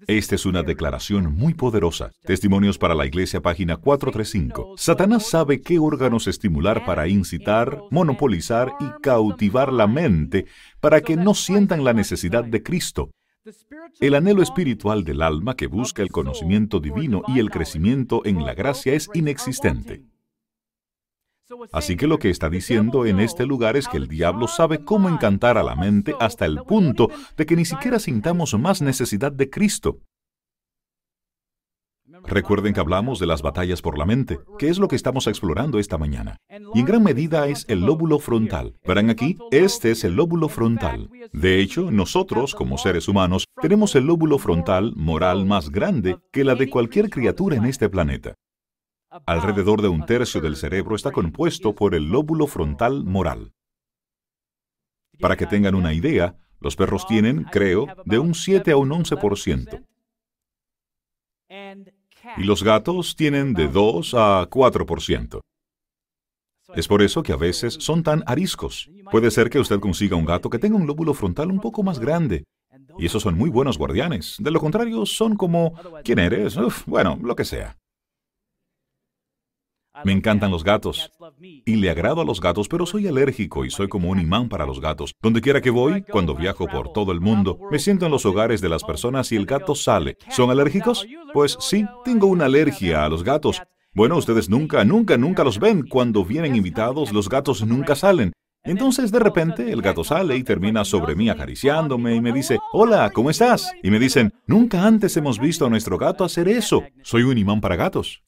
[0.06, 2.12] Esta es una declaración muy poderosa.
[2.22, 4.74] Testimonios para la Iglesia, página 435.
[4.76, 10.46] Satanás sabe qué órganos estimular para incitar, monopolizar y cautivar la mente
[10.78, 13.10] para que no sientan la necesidad de Cristo.
[13.98, 18.54] El anhelo espiritual del alma que busca el conocimiento divino y el crecimiento en la
[18.54, 20.04] gracia es inexistente.
[21.72, 25.08] Así que lo que está diciendo en este lugar es que el diablo sabe cómo
[25.08, 29.48] encantar a la mente hasta el punto de que ni siquiera sintamos más necesidad de
[29.48, 29.98] Cristo.
[32.24, 35.78] Recuerden que hablamos de las batallas por la mente, que es lo que estamos explorando
[35.78, 36.36] esta mañana.
[36.74, 38.74] Y en gran medida es el lóbulo frontal.
[38.86, 41.10] Verán aquí, este es el lóbulo frontal.
[41.32, 46.54] De hecho, nosotros, como seres humanos, tenemos el lóbulo frontal moral más grande que la
[46.54, 48.34] de cualquier criatura en este planeta.
[49.26, 53.52] Alrededor de un tercio del cerebro está compuesto por el lóbulo frontal moral.
[55.20, 59.84] Para que tengan una idea, los perros tienen, creo, de un 7 a un 11%.
[62.36, 65.40] Y los gatos tienen de 2 a 4%.
[66.74, 68.90] Es por eso que a veces son tan ariscos.
[69.10, 71.98] Puede ser que usted consiga un gato que tenga un lóbulo frontal un poco más
[71.98, 72.44] grande.
[72.98, 74.36] Y esos son muy buenos guardianes.
[74.38, 76.56] De lo contrario, son como, ¿quién eres?
[76.86, 77.78] bueno, lo que sea.
[80.04, 81.10] Me encantan los gatos.
[81.64, 84.66] Y le agrado a los gatos, pero soy alérgico y soy como un imán para
[84.66, 85.14] los gatos.
[85.22, 88.60] Donde quiera que voy, cuando viajo por todo el mundo, me siento en los hogares
[88.60, 90.16] de las personas y el gato sale.
[90.30, 91.06] ¿Son alérgicos?
[91.32, 93.62] Pues sí, tengo una alergia a los gatos.
[93.94, 95.82] Bueno, ustedes nunca, nunca, nunca los ven.
[95.88, 98.32] Cuando vienen invitados, los gatos nunca salen.
[98.64, 103.10] Entonces de repente el gato sale y termina sobre mí acariciándome y me dice, hola,
[103.14, 103.72] ¿cómo estás?
[103.82, 106.84] Y me dicen, nunca antes hemos visto a nuestro gato hacer eso.
[107.02, 108.22] Soy un imán para gatos.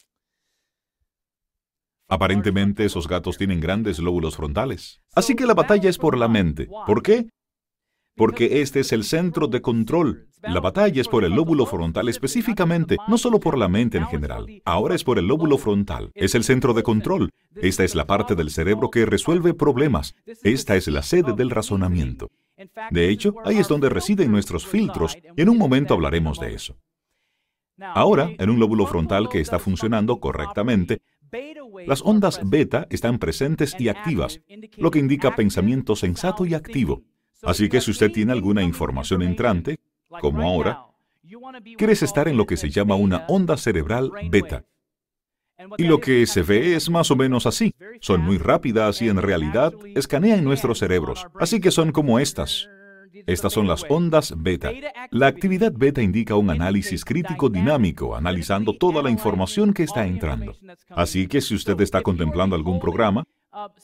[2.11, 5.01] Aparentemente esos gatos tienen grandes lóbulos frontales.
[5.14, 6.68] Así que la batalla es por la mente.
[6.87, 7.29] ¿Por qué?
[8.16, 10.29] Porque este es el centro de control.
[10.42, 14.46] La batalla es por el lóbulo frontal específicamente, no solo por la mente en general.
[14.64, 16.11] Ahora es por el lóbulo frontal.
[16.14, 17.31] Es el centro de control.
[17.55, 20.14] Esta es la parte del cerebro que resuelve problemas.
[20.42, 22.29] Esta es la sede del razonamiento.
[22.90, 26.77] De hecho, ahí es donde residen nuestros filtros en un momento hablaremos de eso.
[27.79, 31.01] Ahora, en un lóbulo frontal que está funcionando correctamente,
[31.87, 34.40] las ondas beta están presentes y activas,
[34.77, 37.03] lo que indica pensamiento sensato y activo.
[37.43, 39.79] Así que si usted tiene alguna información entrante,
[40.21, 40.87] como ahora,
[41.77, 44.64] quieres estar en lo que se llama una onda cerebral beta.
[45.77, 47.75] Y lo que se ve es más o menos así.
[48.01, 51.27] Son muy rápidas y en realidad escanean nuestros cerebros.
[51.38, 52.69] Así que son como estas.
[53.26, 54.70] Estas son las ondas beta.
[55.11, 60.54] La actividad beta indica un análisis crítico dinámico, analizando toda la información que está entrando.
[60.90, 63.24] Así que si usted está contemplando algún programa,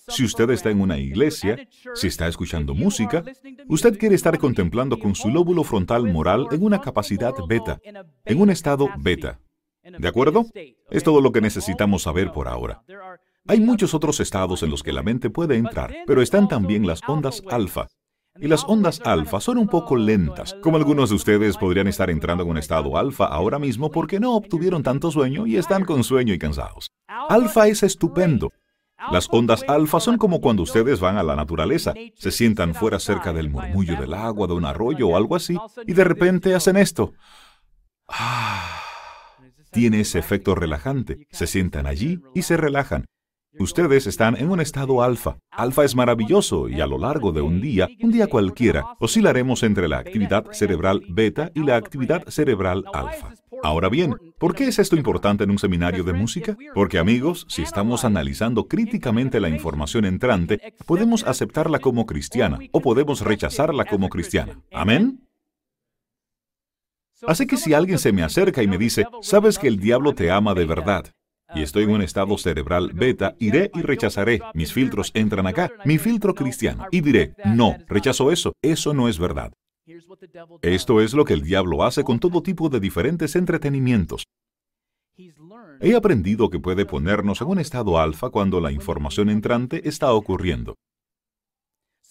[0.09, 3.25] si usted está en una iglesia, si está escuchando música,
[3.68, 7.81] usted quiere estar contemplando con su lóbulo frontal moral en una capacidad beta,
[8.25, 9.40] en un estado beta.
[9.83, 10.46] ¿De acuerdo?
[10.90, 12.83] Es todo lo que necesitamos saber por ahora.
[13.49, 17.01] Hay muchos otros estados en los que la mente puede entrar, pero están también las
[17.07, 17.87] ondas alfa,
[18.40, 22.44] y las ondas alfa son un poco lentas, como algunos de ustedes podrían estar entrando
[22.44, 26.35] en un estado alfa ahora mismo porque no obtuvieron tanto sueño y están con sueño
[26.35, 26.90] y cansados.
[27.09, 28.53] Alfa es estupendo.
[29.11, 33.33] Las ondas alfa son como cuando ustedes van a la naturaleza, se sientan fuera cerca
[33.33, 37.12] del murmullo del agua, de un arroyo o algo así, y de repente hacen esto.
[38.09, 38.81] Ah,
[39.70, 41.27] tiene ese efecto relajante.
[41.31, 43.05] Se sientan allí y se relajan.
[43.59, 45.38] Ustedes están en un estado alfa.
[45.51, 49.88] Alfa es maravilloso y a lo largo de un día, un día cualquiera, oscilaremos entre
[49.88, 53.33] la actividad cerebral beta y la actividad cerebral alfa.
[53.62, 56.57] Ahora bien, ¿por qué es esto importante en un seminario de música?
[56.75, 63.23] Porque amigos, si estamos analizando críticamente la información entrante, podemos aceptarla como cristiana o podemos
[63.23, 64.61] rechazarla como cristiana.
[64.73, 65.27] ¿Amén?
[67.27, 70.31] Así que si alguien se me acerca y me dice, sabes que el diablo te
[70.31, 71.07] ama de verdad,
[71.55, 74.41] y estoy en un estado cerebral beta, iré y rechazaré.
[74.55, 79.19] Mis filtros entran acá, mi filtro cristiano, y diré, no, rechazo eso, eso no es
[79.19, 79.53] verdad.
[80.63, 84.25] Esto es lo que el diablo hace con todo tipo de diferentes entretenimientos.
[85.81, 90.75] He aprendido que puede ponernos en un estado alfa cuando la información entrante está ocurriendo.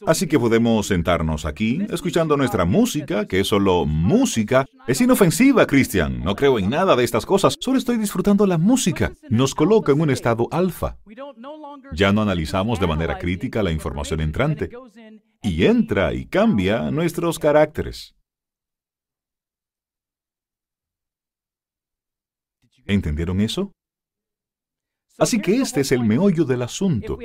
[0.06, 4.66] Así que podemos sentarnos aquí, escuchando nuestra música, que es solo música.
[4.88, 6.22] Es inofensiva, Christian.
[6.22, 7.56] No creo en nada de estas cosas.
[7.60, 9.14] Solo estoy disfrutando la música.
[9.30, 10.98] Nos coloca en un estado alfa.
[11.94, 14.70] Ya no analizamos de manera crítica la información entrante.
[15.42, 18.16] Y entra y cambia nuestros caracteres.
[22.86, 23.72] ¿Entendieron eso?
[25.18, 27.18] Así que este es el meollo del asunto.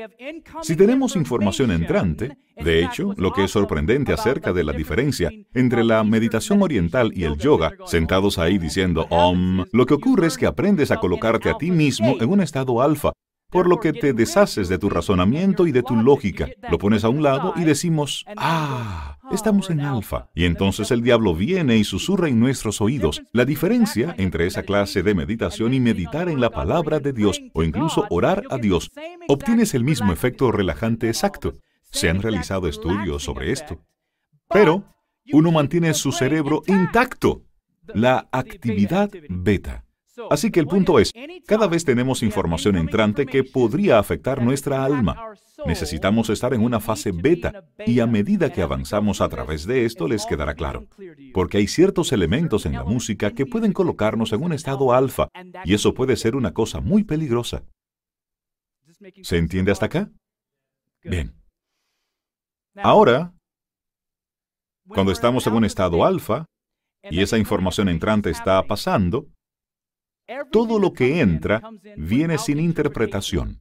[0.63, 5.83] Si tenemos información entrante, de hecho, lo que es sorprendente acerca de la diferencia entre
[5.83, 10.47] la meditación oriental y el yoga, sentados ahí diciendo Om, lo que ocurre es que
[10.47, 13.13] aprendes a colocarte a ti mismo en un estado alfa,
[13.51, 17.09] por lo que te deshaces de tu razonamiento y de tu lógica, lo pones a
[17.09, 20.31] un lado y decimos, ah, estamos en alfa.
[20.35, 23.23] Y entonces el diablo viene y susurra en nuestros oídos.
[23.33, 27.63] La diferencia entre esa clase de meditación y meditar en la palabra de Dios o
[27.63, 28.91] incluso orar a Dios,
[29.29, 31.59] obtienes el mismo efecto relajante exacto.
[31.91, 33.81] Se han realizado estudios sobre esto.
[34.49, 34.85] Pero
[35.33, 37.43] uno mantiene su cerebro intacto.
[37.95, 39.85] La actividad beta.
[40.31, 41.13] Así que el punto es,
[41.47, 45.35] cada vez tenemos información entrante que podría afectar nuestra alma.
[45.67, 50.09] Necesitamos estar en una fase beta y a medida que avanzamos a través de esto
[50.09, 50.87] les quedará claro.
[51.33, 55.29] Porque hay ciertos elementos en la música que pueden colocarnos en un estado alfa
[55.65, 57.63] y eso puede ser una cosa muy peligrosa.
[59.23, 60.11] ¿Se entiende hasta acá?
[61.03, 61.35] Bien.
[62.77, 63.33] Ahora,
[64.89, 66.47] cuando estamos en un estado alfa
[67.03, 69.27] y esa información entrante está pasando,
[70.51, 71.63] todo lo que entra
[71.97, 73.61] viene sin interpretación.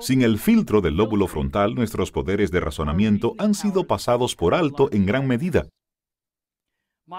[0.00, 4.90] Sin el filtro del lóbulo frontal, nuestros poderes de razonamiento han sido pasados por alto
[4.92, 5.66] en gran medida.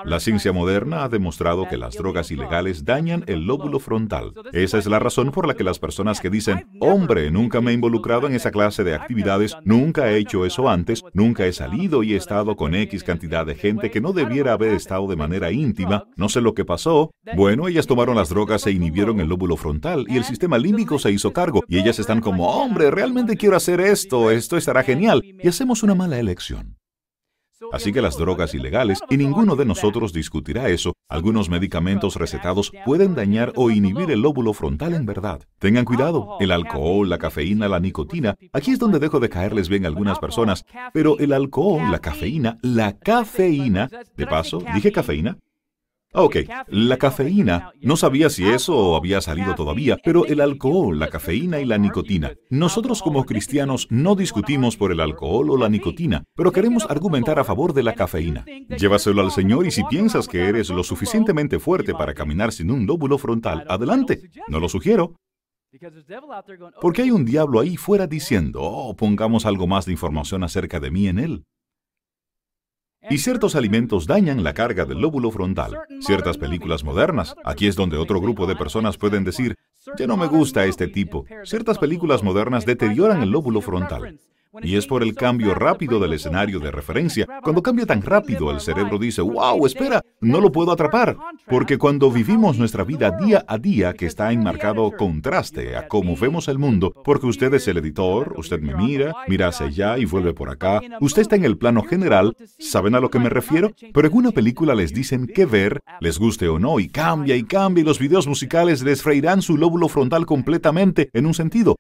[0.05, 4.33] La ciencia moderna ha demostrado que las drogas ilegales dañan el lóbulo frontal.
[4.53, 7.73] Esa es la razón por la que las personas que dicen, hombre, nunca me he
[7.73, 12.13] involucrado en esa clase de actividades, nunca he hecho eso antes, nunca he salido y
[12.13, 16.05] he estado con X cantidad de gente que no debiera haber estado de manera íntima,
[16.15, 17.11] no sé lo que pasó.
[17.35, 21.11] Bueno, ellas tomaron las drogas e inhibieron el lóbulo frontal y el sistema límbico se
[21.11, 25.47] hizo cargo y ellas están como, hombre, realmente quiero hacer esto, esto estará genial y
[25.47, 26.78] hacemos una mala elección.
[27.71, 33.15] Así que las drogas ilegales, y ninguno de nosotros discutirá eso, algunos medicamentos recetados pueden
[33.15, 35.41] dañar o inhibir el lóbulo frontal en verdad.
[35.59, 39.85] Tengan cuidado, el alcohol, la cafeína, la nicotina, aquí es donde dejo de caerles bien
[39.85, 45.37] a algunas personas, pero el alcohol, la cafeína, la cafeína, de paso, dije cafeína,
[46.11, 46.37] Ok,
[46.69, 51.65] la cafeína, no sabía si eso había salido todavía, pero el alcohol, la cafeína y
[51.65, 52.33] la nicotina.
[52.49, 57.43] Nosotros como cristianos no discutimos por el alcohol o la nicotina, pero queremos argumentar a
[57.43, 58.43] favor de la cafeína.
[58.69, 62.87] Llévaselo al Señor y si piensas que eres lo suficientemente fuerte para caminar sin un
[62.87, 64.31] lóbulo frontal, adelante.
[64.47, 65.15] No lo sugiero.
[66.81, 70.89] Porque hay un diablo ahí fuera diciendo, oh, pongamos algo más de información acerca de
[70.89, 71.43] mí en él.
[73.07, 75.79] Y ciertos alimentos dañan la carga del lóbulo frontal.
[76.01, 79.55] Ciertas películas modernas, aquí es donde otro grupo de personas pueden decir,
[79.97, 81.25] ya no me gusta este tipo.
[81.43, 84.19] Ciertas películas modernas deterioran el lóbulo frontal.
[84.63, 87.27] Y es por el cambio rápido del escenario de referencia.
[87.43, 91.15] Cuando cambia tan rápido, el cerebro dice, wow, espera, no lo puedo atrapar.
[91.45, 96.15] Porque cuando vivimos nuestra vida día a día, que está en marcado contraste a cómo
[96.15, 100.05] vemos el mundo, porque usted es el editor, usted me mira, mira hacia allá y
[100.05, 103.71] vuelve por acá, usted está en el plano general, ¿saben a lo que me refiero?
[103.93, 107.43] Pero en una película les dicen qué ver, les guste o no, y cambia y
[107.43, 111.75] cambia, y los videos musicales les freirán su lóbulo frontal completamente en un sentido.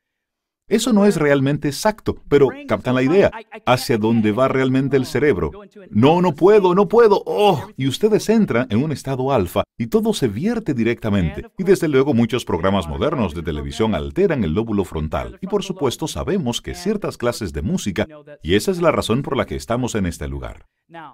[0.69, 3.31] Eso no es realmente exacto, pero captan la idea.
[3.65, 5.51] Hacia dónde va realmente el cerebro.
[5.89, 7.23] No, no puedo, no puedo.
[7.25, 11.45] Oh, y ustedes entran en un estado alfa y todo se vierte directamente.
[11.57, 15.39] Y desde luego muchos programas modernos de televisión alteran el lóbulo frontal.
[15.41, 18.07] Y por supuesto sabemos que ciertas clases de música,
[18.43, 20.65] y esa es la razón por la que estamos en este lugar.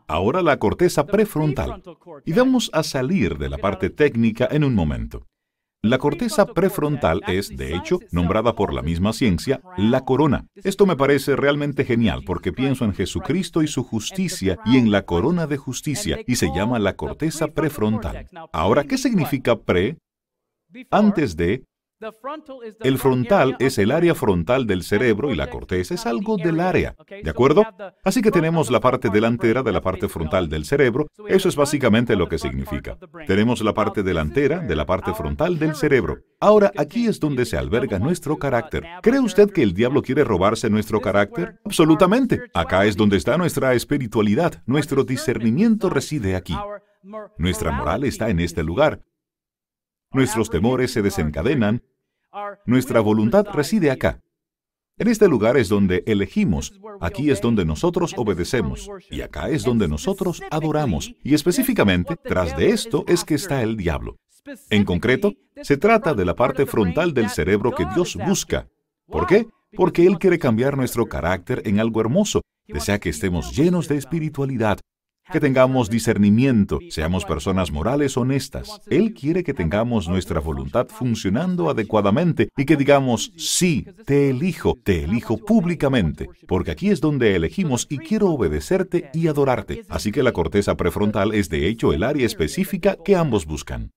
[0.07, 1.81] Ahora la corteza prefrontal.
[2.25, 5.27] Y vamos a salir de la parte técnica en un momento.
[5.85, 10.47] La corteza prefrontal es, de hecho, nombrada por la misma ciencia, la corona.
[10.55, 15.03] Esto me parece realmente genial porque pienso en Jesucristo y su justicia y en la
[15.03, 18.27] corona de justicia y se llama la corteza prefrontal.
[18.51, 19.99] Ahora, ¿qué significa pre?
[20.89, 21.63] Antes de
[22.81, 26.95] el frontal es el área frontal del cerebro y la corteza es algo del área.
[27.23, 27.63] ¿De acuerdo?
[28.03, 31.07] Así que tenemos la parte delantera de la parte frontal del cerebro.
[31.27, 32.97] Eso es básicamente lo que significa.
[33.27, 36.19] Tenemos la parte delantera de la parte frontal del cerebro.
[36.39, 38.85] Ahora, aquí es donde se alberga nuestro carácter.
[39.01, 41.59] ¿Cree usted que el diablo quiere robarse nuestro carácter?
[41.65, 42.41] Absolutamente.
[42.53, 44.63] Acá es donde está nuestra espiritualidad.
[44.65, 46.55] Nuestro discernimiento reside aquí.
[47.37, 49.01] Nuestra moral está en este lugar.
[50.11, 51.83] Nuestros temores se desencadenan.
[52.65, 54.21] Nuestra voluntad reside acá.
[54.97, 59.87] En este lugar es donde elegimos, aquí es donde nosotros obedecemos, y acá es donde
[59.87, 61.13] nosotros adoramos.
[61.21, 64.15] Y específicamente, tras de esto es que está el diablo.
[64.69, 68.67] En concreto, se trata de la parte frontal del cerebro que Dios busca.
[69.07, 69.47] ¿Por qué?
[69.73, 72.41] Porque Él quiere cambiar nuestro carácter en algo hermoso.
[72.67, 74.79] Desea que estemos llenos de espiritualidad,
[75.31, 78.81] que tengamos discernimiento, seamos personas morales honestas.
[78.87, 85.03] Él quiere que tengamos nuestra voluntad funcionando adecuadamente y que digamos, sí, te elijo, te
[85.03, 89.85] elijo públicamente, porque aquí es donde elegimos y quiero obedecerte y adorarte.
[89.89, 93.91] Así que la corteza prefrontal es de hecho el área específica que ambos buscan.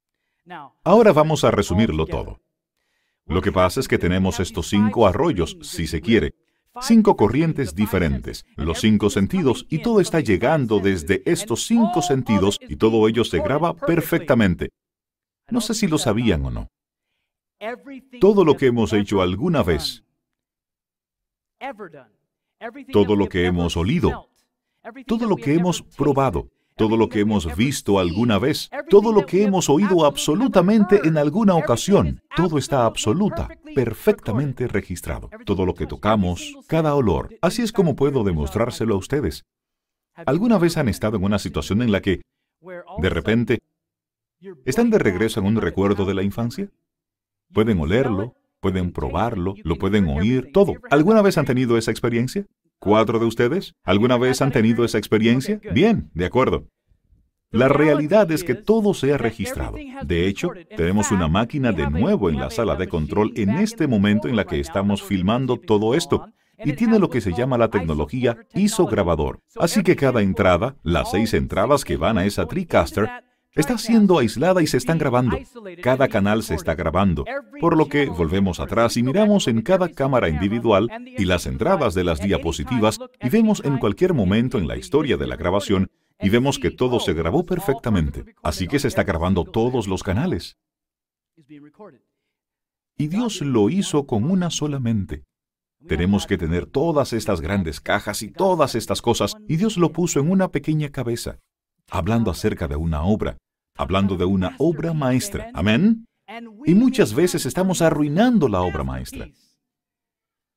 [0.83, 2.41] Ahora vamos a resumirlo todo.
[3.27, 6.33] Lo que pasa es que tenemos estos cinco arroyos, si se quiere,
[6.83, 12.77] cinco corrientes diferentes, los cinco sentidos, y todo está llegando desde estos cinco sentidos y
[12.77, 14.71] todo ello se graba perfectamente.
[15.51, 16.69] No sé si lo sabían o no.
[18.21, 20.05] Todo lo que hemos hecho alguna vez,
[22.93, 24.29] todo lo que hemos olido,
[25.07, 29.43] todo lo que hemos probado, todo lo que hemos visto alguna vez, todo lo que
[29.43, 35.29] hemos oído absolutamente en alguna ocasión, todo está absoluta, perfectamente registrado.
[35.45, 37.37] Todo lo que tocamos, cada olor.
[37.43, 39.45] Así es como puedo demostrárselo a ustedes.
[40.15, 42.23] ¿Alguna vez han estado en una situación en la que,
[42.99, 43.59] de repente,
[44.65, 46.71] están de regreso en un recuerdo de la infancia?
[47.53, 50.75] Pueden olerlo, pueden probarlo, lo pueden oír, todo.
[50.91, 52.47] ¿Alguna vez han tenido esa experiencia?
[52.81, 53.75] ¿Cuatro de ustedes?
[53.83, 55.61] ¿Alguna vez han tenido esa experiencia?
[55.73, 56.69] Bien, de acuerdo.
[57.51, 59.77] La realidad es que todo se ha registrado.
[60.05, 64.29] De hecho, tenemos una máquina de nuevo en la sala de control en este momento
[64.29, 66.27] en la que estamos filmando todo esto.
[66.65, 69.41] Y tiene lo que se llama la tecnología ISO grabador.
[69.57, 73.09] Así que cada entrada, las seis entradas que van a esa TriCaster,
[73.59, 75.39] está siendo aislada y se están grabando.
[75.83, 77.25] Cada canal se está grabando,
[77.61, 82.05] por lo que volvemos atrás y miramos en cada cámara individual y las entradas de
[82.05, 85.91] las diapositivas y vemos en cualquier momento en la historia de la grabación
[86.21, 88.25] y vemos que todo se grabó perfectamente.
[88.43, 90.57] Así que se está grabando todos los canales.
[92.97, 95.25] Y Dios lo hizo con una sola mente.
[95.87, 100.19] Tenemos que tener todas estas grandes cajas y todas estas cosas, y Dios lo puso
[100.19, 101.39] en una pequeña cabeza,
[101.89, 103.39] hablando acerca de una obra,
[103.79, 105.51] hablando de una obra maestra.
[105.55, 106.05] Amén.
[106.67, 109.29] Y muchas veces estamos arruinando la obra maestra.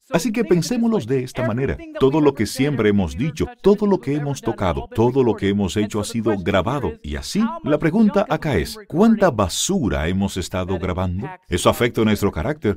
[0.09, 1.77] Así que pensémoslo de esta manera.
[1.99, 5.77] Todo lo que siempre hemos dicho, todo lo que hemos tocado, todo lo que hemos
[5.77, 6.93] hecho ha sido grabado.
[7.01, 11.29] Y así, la pregunta acá es, ¿cuánta basura hemos estado grabando?
[11.47, 12.75] ¿Eso afecta nuestro carácter?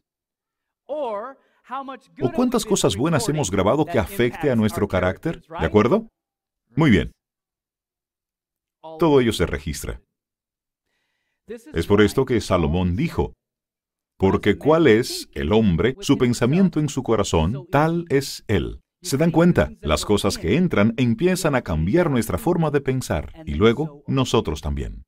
[0.86, 5.42] ¿O cuántas cosas buenas hemos grabado que afecte a nuestro carácter?
[5.59, 6.07] ¿De acuerdo?
[6.76, 7.11] Muy bien.
[8.99, 10.01] Todo ello se registra.
[11.47, 13.34] Es por esto que Salomón dijo,
[14.18, 18.80] porque cuál es el hombre, su pensamiento en su corazón, tal es él.
[19.03, 23.55] Se dan cuenta, las cosas que entran empiezan a cambiar nuestra forma de pensar y
[23.55, 25.05] luego nosotros también.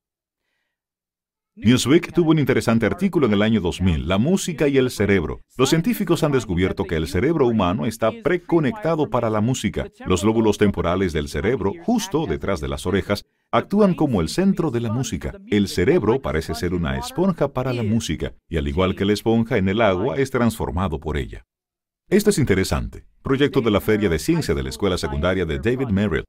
[1.59, 5.41] Newsweek tuvo un interesante artículo en el año 2000, La música y el cerebro.
[5.57, 9.89] Los científicos han descubierto que el cerebro humano está preconectado para la música.
[10.05, 14.81] Los lóbulos temporales del cerebro, justo detrás de las orejas, actúan como el centro de
[14.83, 15.33] la música.
[15.47, 19.57] El cerebro parece ser una esponja para la música, y al igual que la esponja
[19.57, 21.47] en el agua, es transformado por ella.
[22.11, 23.07] Esto es interesante.
[23.23, 26.25] Proyecto de la Feria de Ciencia de la Escuela Secundaria de David Merrill.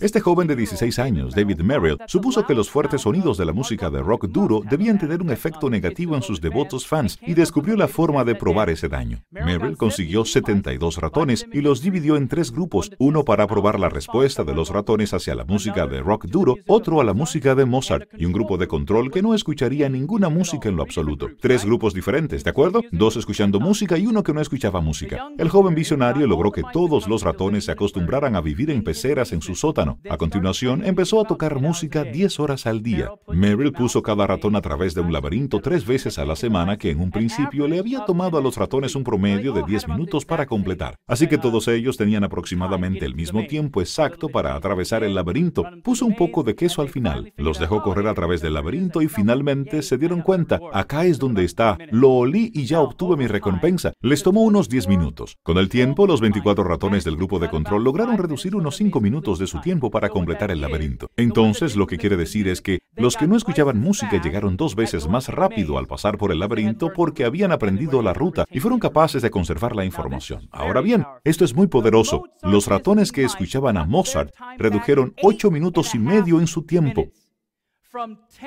[0.00, 3.88] Este joven de 16 años, David Merrill, supuso que los fuertes sonidos de la música
[3.88, 7.88] de rock duro debían tener un efecto negativo en sus devotos fans y descubrió la
[7.88, 9.22] forma de probar ese daño.
[9.30, 14.44] Merrill consiguió 72 ratones y los dividió en tres grupos, uno para probar la respuesta
[14.44, 18.08] de los ratones hacia la música de rock duro, otro a la música de Mozart
[18.18, 21.28] y un grupo de control que no escucharía ninguna música en lo absoluto.
[21.40, 22.82] Tres grupos diferentes, ¿de acuerdo?
[22.92, 25.28] Dos escuchando música y uno que no escuchaba música.
[25.38, 29.40] El joven visionario logró que todos los ratones se acostumbraran a vivir en peceras en
[29.40, 33.10] su sótano a continuación, empezó a tocar música 10 horas al día.
[33.28, 36.90] Merrill puso cada ratón a través de un laberinto tres veces a la semana que
[36.90, 40.46] en un principio le había tomado a los ratones un promedio de 10 minutos para
[40.46, 40.96] completar.
[41.06, 45.64] Así que todos ellos tenían aproximadamente el mismo tiempo exacto para atravesar el laberinto.
[45.82, 49.08] Puso un poco de queso al final, los dejó correr a través del laberinto y
[49.08, 53.92] finalmente se dieron cuenta, acá es donde está, lo olí y ya obtuve mi recompensa.
[54.00, 55.36] Les tomó unos 10 minutos.
[55.42, 59.38] Con el tiempo, los 24 ratones del grupo de control lograron reducir unos 5 minutos
[59.38, 61.10] de su tiempo para completar el laberinto.
[61.16, 65.08] Entonces, lo que quiere decir es que los que no escuchaban música llegaron dos veces
[65.08, 69.22] más rápido al pasar por el laberinto porque habían aprendido la ruta y fueron capaces
[69.22, 70.48] de conservar la información.
[70.52, 72.22] Ahora bien, esto es muy poderoso.
[72.42, 77.10] Los ratones que escuchaban a Mozart redujeron ocho minutos y medio en su tiempo,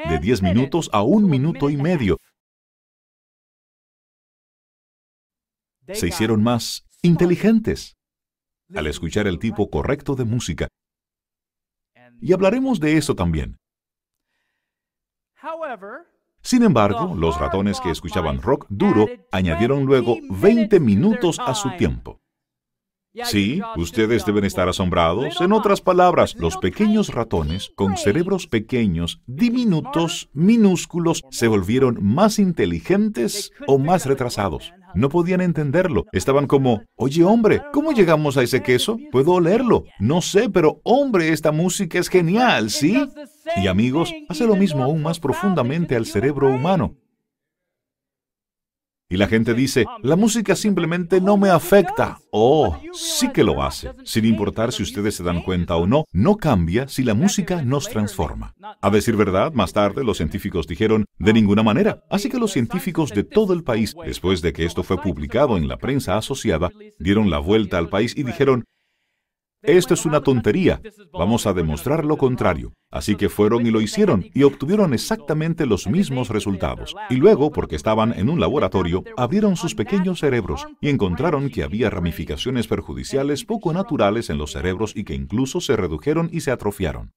[0.07, 2.17] de 10 minutos a un minuto y medio.
[5.91, 7.97] Se hicieron más inteligentes
[8.73, 10.69] al escuchar el tipo correcto de música
[12.21, 13.57] y hablaremos de eso también.
[16.41, 22.21] Sin embargo, los ratones que escuchaban rock duro añadieron luego 20 minutos a su tiempo.
[23.25, 25.41] Sí, ustedes deben estar asombrados.
[25.41, 33.51] En otras palabras, los pequeños ratones, con cerebros pequeños, diminutos, minúsculos, se volvieron más inteligentes
[33.67, 34.71] o más retrasados.
[34.95, 36.05] No podían entenderlo.
[36.11, 38.97] Estaban como, oye hombre, ¿cómo llegamos a ese queso?
[39.11, 39.83] Puedo olerlo.
[39.99, 43.07] No sé, pero hombre, esta música es genial, ¿sí?
[43.57, 46.95] Y amigos, hace lo mismo aún más profundamente al cerebro humano.
[49.11, 52.19] Y la gente dice, la música simplemente no me afecta.
[52.29, 53.89] Oh, sí que lo hace.
[54.03, 57.89] Sin importar si ustedes se dan cuenta o no, no cambia si la música nos
[57.89, 58.53] transforma.
[58.79, 62.03] A decir verdad, más tarde los científicos dijeron, de ninguna manera.
[62.11, 65.67] Así que los científicos de todo el país, después de que esto fue publicado en
[65.67, 68.65] la prensa asociada, dieron la vuelta al país y dijeron,
[69.61, 70.81] esto es una tontería.
[71.11, 72.73] Vamos a demostrar lo contrario.
[72.91, 76.95] Así que fueron y lo hicieron y obtuvieron exactamente los mismos resultados.
[77.09, 81.89] Y luego, porque estaban en un laboratorio, abrieron sus pequeños cerebros y encontraron que había
[81.89, 87.13] ramificaciones perjudiciales poco naturales en los cerebros y que incluso se redujeron y se atrofiaron.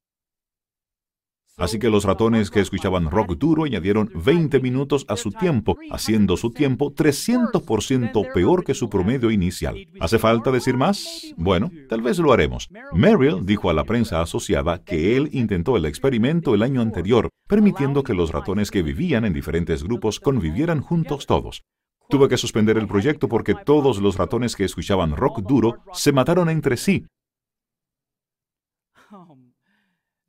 [1.59, 6.39] Así que los ratones que escuchaban rock duro añadieron 20 minutos a su tiempo, haciendo
[6.39, 9.77] su tiempo 300% peor que su promedio inicial.
[10.01, 11.35] ¿Hace falta decir más?
[11.37, 12.69] Bueno, tal vez lo haremos.
[12.93, 18.03] Merrill dijo a la prensa asociada que él intentó el experimento el año anterior, permitiendo
[18.03, 21.63] que los ratones que vivían en diferentes grupos convivieran juntos todos.
[22.09, 26.49] Tuve que suspender el proyecto porque todos los ratones que escuchaban rock duro se mataron
[26.49, 27.05] entre sí,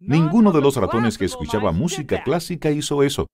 [0.06, 3.28] Ninguno de los ratones que escuchaba música clásica hizo eso.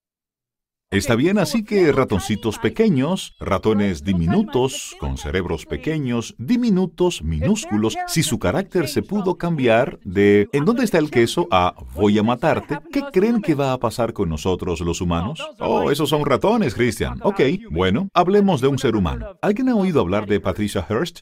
[0.92, 8.40] Está bien, así que ratoncitos pequeños, ratones diminutos, con cerebros pequeños, diminutos, minúsculos, si su
[8.40, 11.48] carácter se pudo cambiar de ¿en dónde está el queso?
[11.52, 15.48] a voy a matarte, ¿qué creen que va a pasar con nosotros los humanos?
[15.60, 17.20] Oh, esos son ratones, Christian.
[17.22, 19.38] Ok, bueno, hablemos de un ser humano.
[19.44, 21.20] ¿Alguien ha oído hablar de Patricia Hearst?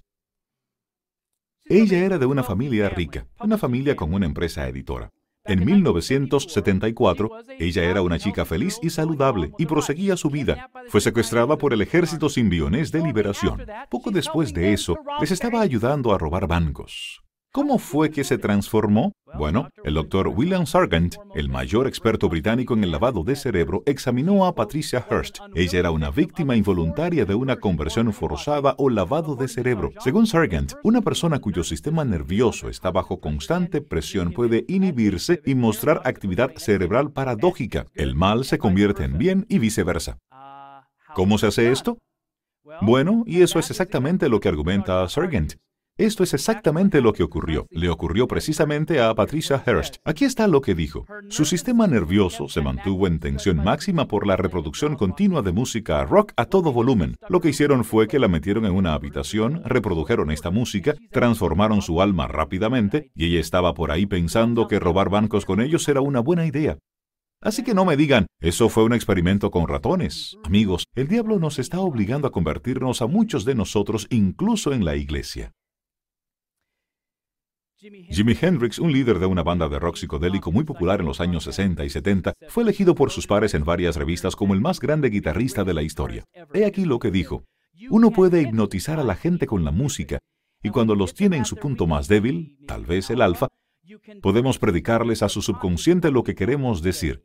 [1.65, 5.11] Ella era de una familia rica, una familia con una empresa editora.
[5.47, 10.69] En 1974, ella era una chica feliz y saludable y proseguía su vida.
[10.89, 13.65] Fue secuestrada por el ejército simbionés de liberación.
[13.89, 17.21] Poco después de eso, les estaba ayudando a robar bancos.
[17.51, 19.13] ¿Cómo fue que se transformó?
[19.37, 24.47] Bueno, el doctor William Sargent, el mayor experto británico en el lavado de cerebro, examinó
[24.47, 25.37] a Patricia Hearst.
[25.53, 29.91] Ella era una víctima involuntaria de una conversión forzada o lavado de cerebro.
[29.99, 36.01] Según Sargent, una persona cuyo sistema nervioso está bajo constante presión puede inhibirse y mostrar
[36.03, 37.85] actividad cerebral paradójica.
[37.93, 40.17] El mal se convierte en bien y viceversa.
[41.13, 41.99] ¿Cómo se hace esto?
[42.81, 45.53] Bueno, y eso es exactamente lo que argumenta Sargent.
[45.97, 47.65] Esto es exactamente lo que ocurrió.
[47.71, 49.95] Le ocurrió precisamente a Patricia Hearst.
[50.05, 51.07] Aquí está lo que dijo.
[51.29, 56.33] Su sistema nervioso se mantuvo en tensión máxima por la reproducción continua de música rock
[56.37, 57.15] a todo volumen.
[57.29, 61.99] Lo que hicieron fue que la metieron en una habitación, reprodujeron esta música, transformaron su
[61.99, 66.19] alma rápidamente y ella estaba por ahí pensando que robar bancos con ellos era una
[66.19, 66.77] buena idea.
[67.41, 70.37] Así que no me digan, eso fue un experimento con ratones.
[70.43, 74.95] Amigos, el diablo nos está obligando a convertirnos a muchos de nosotros incluso en la
[74.95, 75.53] iglesia.
[78.09, 81.43] Jimi Hendrix, un líder de una banda de rock psicodélico muy popular en los años
[81.43, 85.09] 60 y 70, fue elegido por sus pares en varias revistas como el más grande
[85.09, 86.25] guitarrista de la historia.
[86.53, 87.45] He aquí lo que dijo.
[87.89, 90.19] Uno puede hipnotizar a la gente con la música,
[90.63, 93.47] y cuando los tiene en su punto más débil, tal vez el alfa,
[94.21, 97.23] podemos predicarles a su subconsciente lo que queremos decir.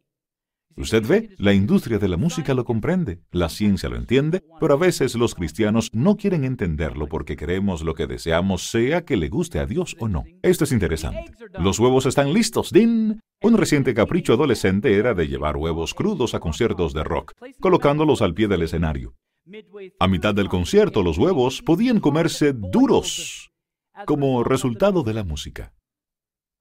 [0.77, 4.79] Usted ve, la industria de la música lo comprende, la ciencia lo entiende, pero a
[4.79, 9.59] veces los cristianos no quieren entenderlo porque queremos lo que deseamos sea que le guste
[9.59, 10.25] a Dios o no.
[10.43, 11.33] Esto es interesante.
[11.59, 13.21] Los huevos están listos, Din.
[13.43, 18.35] Un reciente capricho adolescente era de llevar huevos crudos a conciertos de rock, colocándolos al
[18.35, 19.15] pie del escenario.
[19.99, 23.51] A mitad del concierto los huevos podían comerse duros
[24.07, 25.73] como resultado de la música.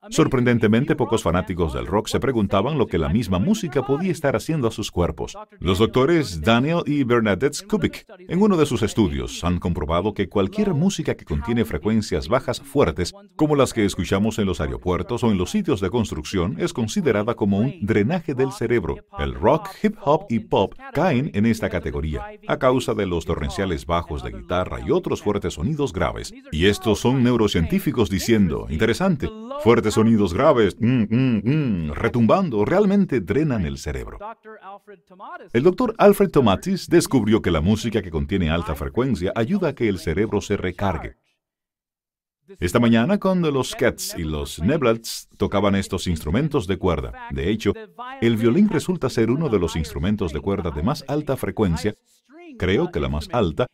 [0.10, 4.68] Sorprendentemente, pocos fanáticos del rock se preguntaban lo que la misma música podía estar haciendo
[4.68, 5.38] a sus cuerpos.
[5.60, 10.74] Los doctores Daniel y Bernadette Skubik, en uno de sus estudios, han comprobado que cualquier
[10.74, 15.38] música que contiene frecuencias bajas fuertes, como las que escuchamos en los aeropuertos o en
[15.38, 18.95] los sitios de construcción, es considerada como un drenaje del cerebro.
[19.20, 23.86] El rock, hip hop y pop caen en esta categoría, a causa de los torrenciales
[23.86, 26.34] bajos de guitarra y otros fuertes sonidos graves.
[26.52, 29.30] Y estos son neurocientíficos diciendo, interesante,
[29.64, 34.18] fuertes sonidos graves, mm, mm, mm, retumbando, realmente drenan el cerebro.
[35.54, 39.88] El doctor Alfred Tomatis descubrió que la música que contiene alta frecuencia ayuda a que
[39.88, 41.16] el cerebro se recargue.
[42.60, 47.74] Esta mañana, cuando los Cats y los Neblats tocaban estos instrumentos de cuerda, de hecho,
[48.20, 51.96] el violín resulta ser uno de los instrumentos de cuerda de más alta frecuencia,
[52.58, 53.68] creo que la más alta,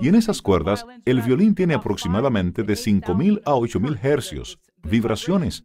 [0.00, 5.64] y en esas cuerdas el violín tiene aproximadamente de 5.000 a 8.000 hercios, vibraciones.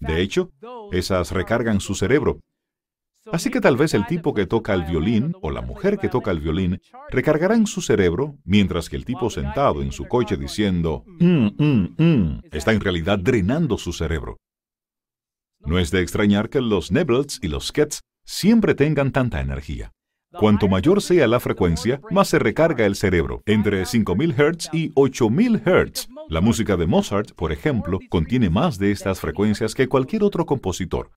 [0.00, 0.50] De hecho,
[0.92, 2.40] esas recargan su cerebro.
[3.32, 6.30] Así que tal vez el tipo que toca el violín o la mujer que toca
[6.30, 11.46] el violín recargarán su cerebro, mientras que el tipo sentado en su coche diciendo, mm,
[11.58, 14.36] mm, mm", está en realidad drenando su cerebro.
[15.60, 19.92] No es de extrañar que los Nebels y los Skets siempre tengan tanta energía.
[20.38, 25.62] Cuanto mayor sea la frecuencia, más se recarga el cerebro, entre 5000 Hz y 8000
[25.64, 26.08] Hz.
[26.28, 31.10] La música de Mozart, por ejemplo, contiene más de estas frecuencias que cualquier otro compositor.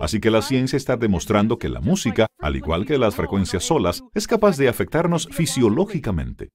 [0.00, 4.02] Así que la ciencia está demostrando que la música, al igual que las frecuencias solas,
[4.14, 6.50] es capaz de afectarnos fisiológicamente.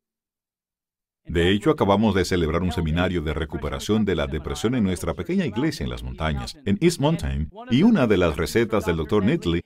[1.26, 5.46] De hecho, acabamos de celebrar un seminario de recuperación de la depresión en nuestra pequeña
[5.46, 9.24] iglesia en las montañas, en East Mountain, y una de las recetas del Dr.
[9.24, 9.64] Nitley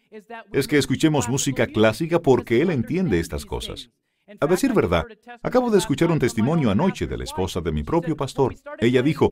[0.53, 3.89] es que escuchemos música clásica porque él entiende estas cosas.
[4.39, 5.05] A decir verdad,
[5.41, 8.55] acabo de escuchar un testimonio anoche de la esposa de mi propio pastor.
[8.79, 9.31] Ella dijo,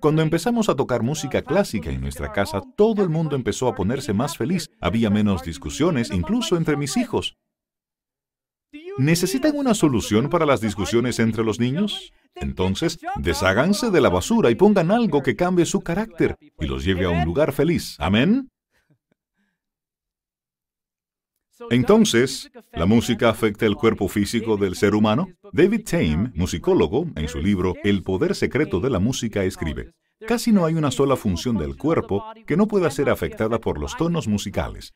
[0.00, 4.12] cuando empezamos a tocar música clásica en nuestra casa, todo el mundo empezó a ponerse
[4.12, 4.68] más feliz.
[4.80, 7.36] Había menos discusiones, incluso entre mis hijos.
[8.98, 12.12] ¿Necesitan una solución para las discusiones entre los niños?
[12.34, 17.04] Entonces, desháganse de la basura y pongan algo que cambie su carácter y los lleve
[17.04, 17.96] a un lugar feliz.
[17.98, 18.50] Amén.
[21.70, 25.28] Entonces, ¿la música afecta el cuerpo físico del ser humano?
[25.52, 29.92] David Tame, musicólogo, en su libro El poder secreto de la música, escribe,
[30.26, 33.96] Casi no hay una sola función del cuerpo que no pueda ser afectada por los
[33.96, 34.92] tonos musicales.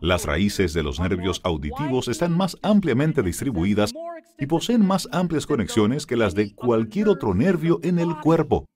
[0.00, 3.92] Las raíces de los nervios auditivos están más ampliamente distribuidas
[4.38, 8.66] y poseen más amplias conexiones que las de cualquier otro nervio en el cuerpo.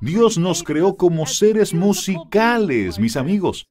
[0.00, 3.68] Dios nos creó como seres musicales, mis amigos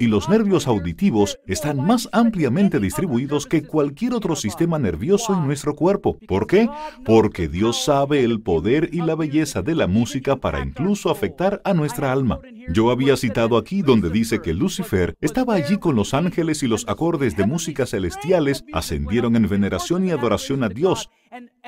[0.00, 5.76] y los nervios auditivos están más ampliamente distribuidos que cualquier otro sistema nervioso en nuestro
[5.76, 6.18] cuerpo.
[6.26, 6.68] ¿Por qué?
[7.04, 11.74] Porque Dios sabe el poder y la belleza de la música para incluso afectar a
[11.74, 12.40] nuestra alma.
[12.72, 16.88] Yo había citado aquí donde dice que Lucifer estaba allí con los ángeles y los
[16.88, 21.10] acordes de música celestiales ascendieron en veneración y adoración a Dios,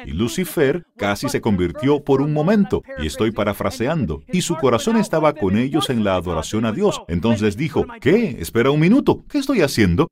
[0.04, 5.34] y Lucifer casi se convirtió por un momento, y estoy parafraseando, y su corazón estaba
[5.34, 7.02] con ellos en la adoración a Dios.
[7.08, 8.36] Entonces dijo, ¿qué?
[8.40, 10.08] Espera un minuto, ¿qué estoy haciendo?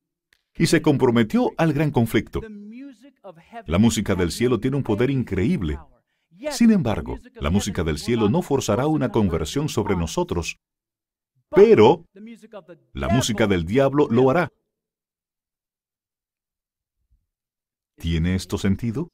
[0.57, 2.41] Y se comprometió al gran conflicto.
[3.67, 5.79] La música del cielo tiene un poder increíble.
[6.51, 10.57] Sin embargo, la música del cielo no forzará una conversión sobre nosotros,
[11.51, 12.07] pero
[12.93, 14.49] la música del diablo lo hará.
[17.97, 19.11] ¿Tiene esto sentido?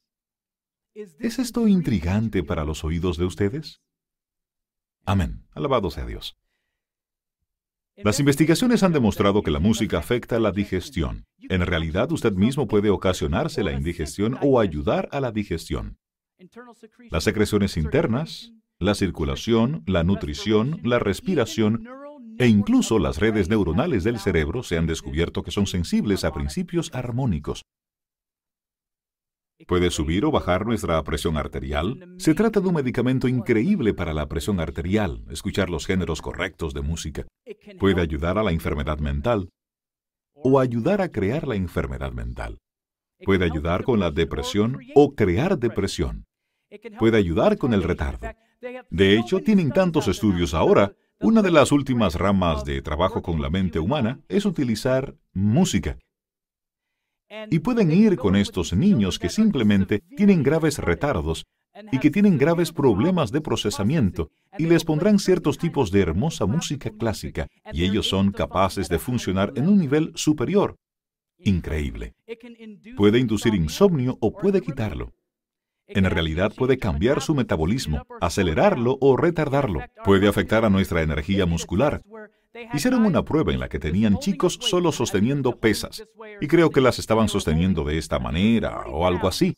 [0.97, 3.83] ¿Es esto intrigante para los oídos de ustedes?
[5.05, 5.45] Amén.
[5.53, 6.39] Alabado sea Dios.
[7.97, 11.27] Las investigaciones han demostrado que la música afecta la digestión.
[11.51, 15.99] En realidad, usted mismo puede ocasionarse la indigestión o ayudar a la digestión.
[17.11, 21.87] Las secreciones internas, la circulación, la nutrición, la respiración
[22.39, 26.91] e incluso las redes neuronales del cerebro se han descubierto que son sensibles a principios
[26.95, 27.67] armónicos.
[29.67, 32.15] Puede subir o bajar nuestra presión arterial.
[32.19, 36.83] Se trata de un medicamento increíble para la presión arterial, escuchar los géneros correctos de
[36.83, 37.27] música.
[37.79, 39.49] Puede ayudar a la enfermedad mental
[40.35, 42.59] o ayudar a crear la enfermedad mental.
[43.25, 46.27] Puede ayudar con la depresión o crear depresión.
[46.99, 48.29] Puede ayudar con el retardo.
[48.91, 53.49] De hecho, tienen tantos estudios ahora, una de las últimas ramas de trabajo con la
[53.49, 55.99] mente humana es utilizar música.
[57.51, 61.45] Y pueden ir con estos niños que simplemente tienen graves retardos
[61.93, 66.91] y que tienen graves problemas de procesamiento y les pondrán ciertos tipos de hermosa música
[66.91, 70.77] clásica y ellos son capaces de funcionar en un nivel superior.
[71.39, 72.15] Increíble.
[72.97, 75.13] Puede inducir insomnio o puede quitarlo.
[75.89, 79.83] En realidad puede cambiar su metabolismo, acelerarlo o retardarlo.
[80.05, 82.03] Puede afectar a nuestra energía muscular,
[82.73, 86.05] Hicieron una prueba en la que tenían chicos solo sosteniendo pesas,
[86.41, 89.57] y creo que las estaban sosteniendo de esta manera o algo así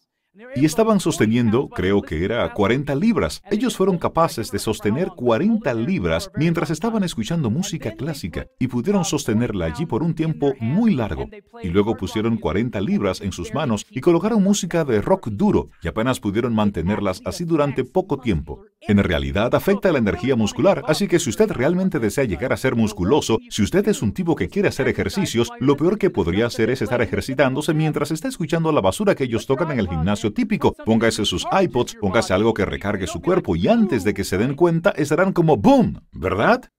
[0.54, 3.42] y estaban sosteniendo, creo que era 40 libras.
[3.50, 9.66] Ellos fueron capaces de sostener 40 libras mientras estaban escuchando música clásica y pudieron sostenerla
[9.66, 11.28] allí por un tiempo muy largo.
[11.62, 15.88] Y luego pusieron 40 libras en sus manos y colocaron música de rock duro y
[15.88, 18.62] apenas pudieron mantenerlas así durante poco tiempo.
[18.80, 22.76] En realidad afecta la energía muscular, así que si usted realmente desea llegar a ser
[22.76, 26.70] musculoso, si usted es un tipo que quiere hacer ejercicios, lo peor que podría hacer
[26.70, 30.74] es estar ejercitándose mientras está escuchando la basura que ellos tocan en el gimnasio típico.
[30.84, 34.54] Póngase sus iPods, póngase algo que recargue su cuerpo y antes de que se den
[34.54, 36.00] cuenta estarán como ¡boom!
[36.12, 36.70] ¿Verdad?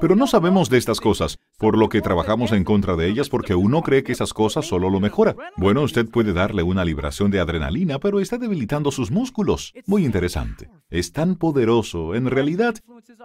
[0.00, 3.54] Pero no sabemos de estas cosas, por lo que trabajamos en contra de ellas porque
[3.54, 5.34] uno cree que esas cosas solo lo mejora.
[5.56, 9.72] Bueno, usted puede darle una liberación de adrenalina, pero está debilitando sus músculos.
[9.86, 10.68] Muy interesante.
[10.90, 12.74] Es tan poderoso, en realidad,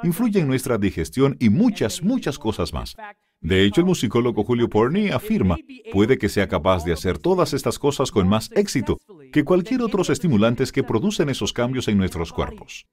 [0.04, 2.96] influye en nuestra digestión y muchas, muchas cosas más.
[3.42, 5.58] De hecho, el musicólogo Julio Porney afirma,
[5.92, 9.00] puede que sea capaz de hacer todas estas cosas con más éxito
[9.34, 12.86] que cualquier otros estimulantes que producen esos cambios en nuestros cuerpos.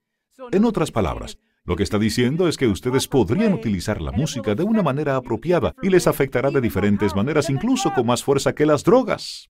[0.51, 4.63] En otras palabras, lo que está diciendo es que ustedes podrían utilizar la música de
[4.63, 8.83] una manera apropiada y les afectará de diferentes maneras, incluso con más fuerza que las
[8.83, 9.49] drogas.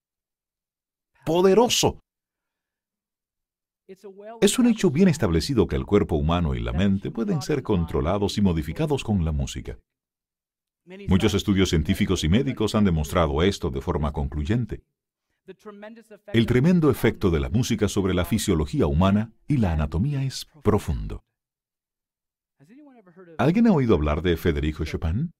[1.25, 1.99] Poderoso.
[4.41, 8.37] Es un hecho bien establecido que el cuerpo humano y la mente pueden ser controlados
[8.37, 9.79] y modificados con la música.
[11.07, 14.81] Muchos estudios científicos y médicos han demostrado esto de forma concluyente.
[16.33, 21.23] El tremendo efecto de la música sobre la fisiología humana y la anatomía es profundo.
[23.37, 25.31] ¿Alguien ha oído hablar de Federico Chopin?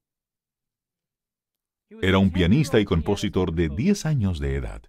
[2.02, 4.84] Era un pianista y compositor de 10 años de edad.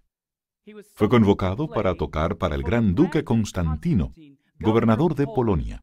[0.94, 4.14] Fue convocado para tocar para el gran duque Constantino,
[4.58, 5.80] gobernador de Polonia.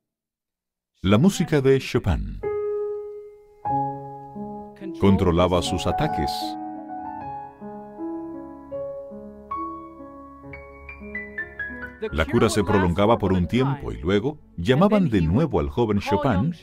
[1.01, 2.41] La música de Chopin
[4.99, 6.31] controlaba sus ataques,
[12.11, 16.53] La cura se prolongaba por un tiempo y luego llamaban de nuevo al joven Chopin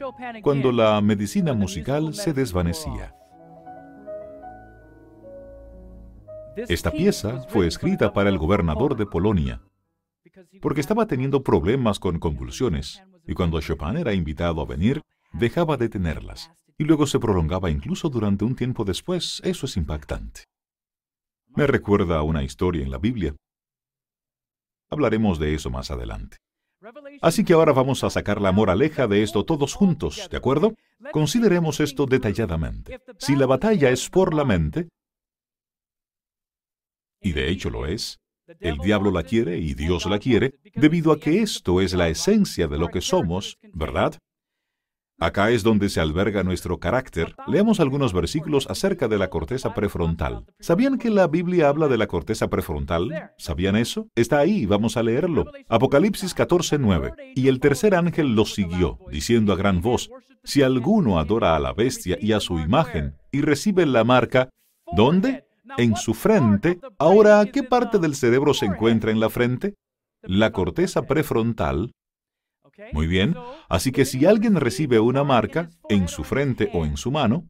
[0.42, 3.14] cuando la medicina musical se desvanecía.
[6.56, 9.62] Esta pieza fue escrita para el gobernador de Polonia,
[10.62, 15.02] porque estaba teniendo problemas con convulsiones, y cuando Chopin era invitado a venir,
[15.32, 19.40] dejaba de tenerlas, y luego se prolongaba incluso durante un tiempo después.
[19.44, 20.44] Eso es impactante.
[21.48, 23.34] Me recuerda a una historia en la Biblia.
[24.90, 26.38] Hablaremos de eso más adelante.
[27.22, 30.74] Así que ahora vamos a sacar la moraleja de esto todos juntos, ¿de acuerdo?
[31.12, 33.00] Consideremos esto detalladamente.
[33.18, 34.88] Si la batalla es por la mente,
[37.22, 38.20] y de hecho lo es,
[38.60, 42.68] el diablo la quiere y Dios la quiere, debido a que esto es la esencia
[42.68, 44.18] de lo que somos, ¿verdad?
[45.20, 47.36] Acá es donde se alberga nuestro carácter.
[47.46, 50.44] Leamos algunos versículos acerca de la corteza prefrontal.
[50.58, 53.30] ¿Sabían que la Biblia habla de la corteza prefrontal?
[53.38, 54.08] ¿Sabían eso?
[54.16, 55.46] Está ahí, vamos a leerlo.
[55.68, 57.14] Apocalipsis 14:9.
[57.36, 60.10] Y el tercer ángel lo siguió, diciendo a gran voz,
[60.46, 64.50] Si alguno adora a la bestia y a su imagen, y recibe la marca,
[64.94, 65.46] ¿dónde?
[65.78, 66.80] En su frente.
[66.98, 69.74] Ahora, ¿qué parte del cerebro se encuentra en la frente?
[70.22, 71.92] La corteza prefrontal
[72.92, 73.34] muy bien,
[73.68, 77.48] así que si alguien recibe una marca en su frente o en su mano,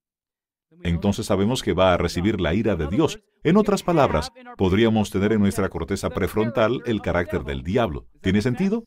[0.83, 3.20] entonces sabemos que va a recibir la ira de Dios.
[3.43, 8.07] En otras palabras, podríamos tener en nuestra corteza prefrontal el carácter del diablo.
[8.20, 8.85] ¿Tiene sentido?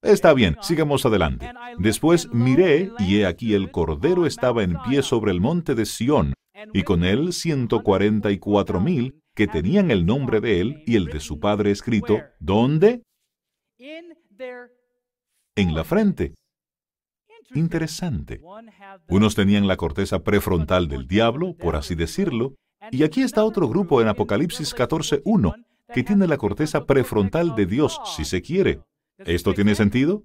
[0.00, 1.50] Está bien, sigamos adelante.
[1.78, 6.34] Después miré, y he aquí el Cordero estaba en pie sobre el monte de Sión,
[6.72, 10.96] y con él ciento cuarenta y cuatro mil que tenían el nombre de él y
[10.96, 12.20] el de su padre escrito.
[12.40, 13.02] ¿Dónde?
[15.58, 16.34] En la frente.
[17.54, 18.40] Interesante.
[19.08, 22.54] Unos tenían la corteza prefrontal del diablo, por así decirlo,
[22.92, 25.54] y aquí está otro grupo en Apocalipsis 14.1,
[25.92, 28.82] que tiene la corteza prefrontal de Dios, si se quiere.
[29.18, 30.22] ¿Esto tiene sentido?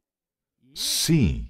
[0.75, 1.49] Sí.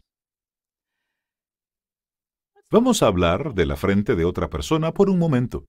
[2.71, 5.65] Vamos a hablar de la frente de otra persona por un momento.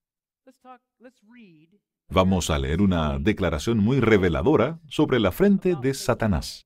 [2.08, 6.64] Vamos a leer una declaración muy reveladora sobre la frente de Satanás.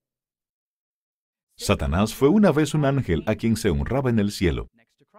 [1.59, 4.69] Satanás fue una vez un ángel a quien se honraba en el cielo,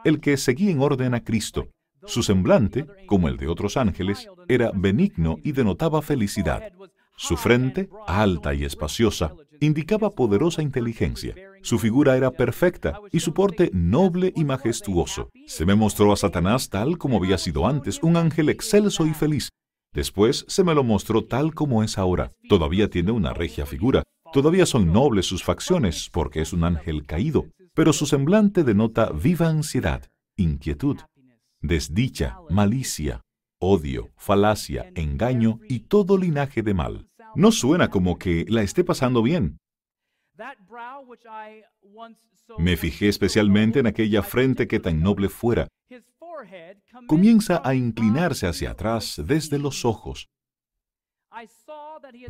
[0.06, 1.68] el que seguía en orden a Cristo.
[2.06, 6.72] Su semblante, como el de otros ángeles, era benigno y denotaba felicidad.
[7.18, 11.36] Su frente, alta y espaciosa, indicaba poderosa inteligencia.
[11.62, 15.30] Su figura era perfecta y su porte noble y majestuoso.
[15.46, 19.50] Se me mostró a Satanás tal como había sido antes, un ángel excelso y feliz.
[19.92, 22.32] Después se me lo mostró tal como es ahora.
[22.48, 27.48] Todavía tiene una regia figura, Todavía son nobles sus facciones porque es un ángel caído,
[27.74, 30.98] pero su semblante denota viva ansiedad, inquietud,
[31.62, 33.22] desdicha, malicia,
[33.60, 37.08] odio, falacia, engaño y todo linaje de mal.
[37.36, 39.60] No suena como que la esté pasando bien.
[42.58, 45.68] Me fijé especialmente en aquella frente que tan noble fuera.
[47.08, 50.30] Comienza a inclinarse hacia atrás desde los ojos,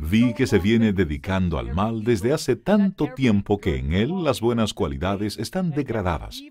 [0.00, 4.40] Vi que se viene dedicando al mal desde hace tanto tiempo que en él las
[4.40, 6.42] buenas cualidades están degradadas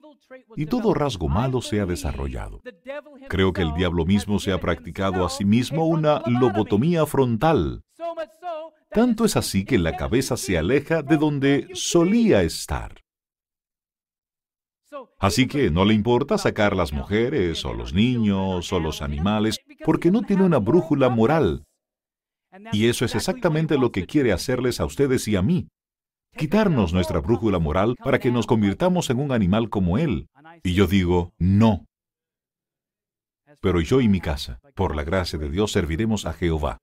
[0.55, 2.61] y todo rasgo malo se ha desarrollado.
[3.27, 7.83] Creo que el diablo mismo se ha practicado a sí mismo una lobotomía frontal.
[8.91, 13.03] Tanto es así que la cabeza se aleja de donde solía estar.
[15.19, 20.11] Así que no le importa sacar las mujeres o los niños o los animales porque
[20.11, 21.65] no tiene una brújula moral
[22.71, 25.67] y eso es exactamente lo que quiere hacerles a ustedes y a mí.
[26.37, 30.27] Quitarnos nuestra brújula moral para que nos convirtamos en un animal como Él.
[30.63, 31.85] Y yo digo, no.
[33.61, 36.77] Pero yo y mi casa, por la gracia de Dios, serviremos a Jehová.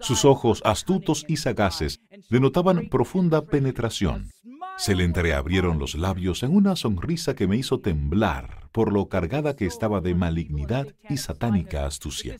[0.00, 2.00] Sus ojos astutos y sagaces
[2.30, 4.30] denotaban profunda penetración.
[4.76, 9.54] Se le entreabrieron los labios en una sonrisa que me hizo temblar por lo cargada
[9.54, 12.36] que estaba de malignidad y satánica astucia.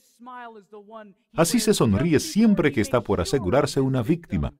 [1.32, 4.54] Así se sonríe siempre que está por asegurarse una víctima.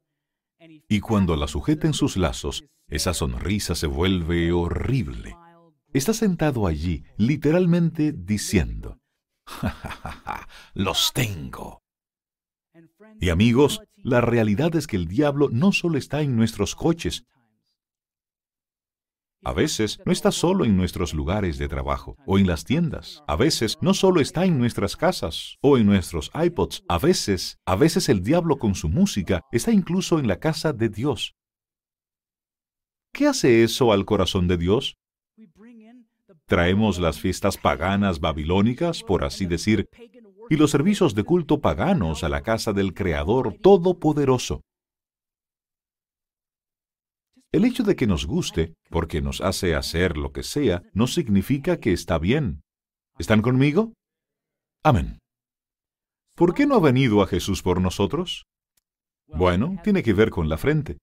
[0.89, 5.37] Y cuando la sujeta en sus lazos, esa sonrisa se vuelve horrible.
[5.93, 8.99] Está sentado allí, literalmente diciendo,
[9.47, 10.49] ¡Ja, ja, ja, ja!
[10.75, 11.83] ¡Los tengo!
[13.21, 17.25] Y amigos, la realidad es que el diablo no solo está en nuestros coches,
[19.45, 23.23] a veces no está solo en nuestros lugares de trabajo o en las tiendas.
[23.27, 26.83] A veces no solo está en nuestras casas o en nuestros iPods.
[26.89, 30.89] A veces, a veces el diablo con su música está incluso en la casa de
[30.89, 31.35] Dios.
[33.13, 34.97] ¿Qué hace eso al corazón de Dios?
[36.47, 39.89] Traemos las fiestas paganas babilónicas, por así decir,
[40.51, 44.63] y los servicios de culto paganos a la casa del Creador Todopoderoso.
[47.55, 51.79] El hecho de que nos guste, porque nos hace hacer lo que sea, no significa
[51.79, 52.63] que está bien.
[53.17, 53.93] ¿Están conmigo?
[54.83, 55.21] Amén.
[56.35, 58.43] ¿Por qué no ha venido a Jesús por nosotros?
[59.29, 60.99] Bueno, tiene que ver con la frente.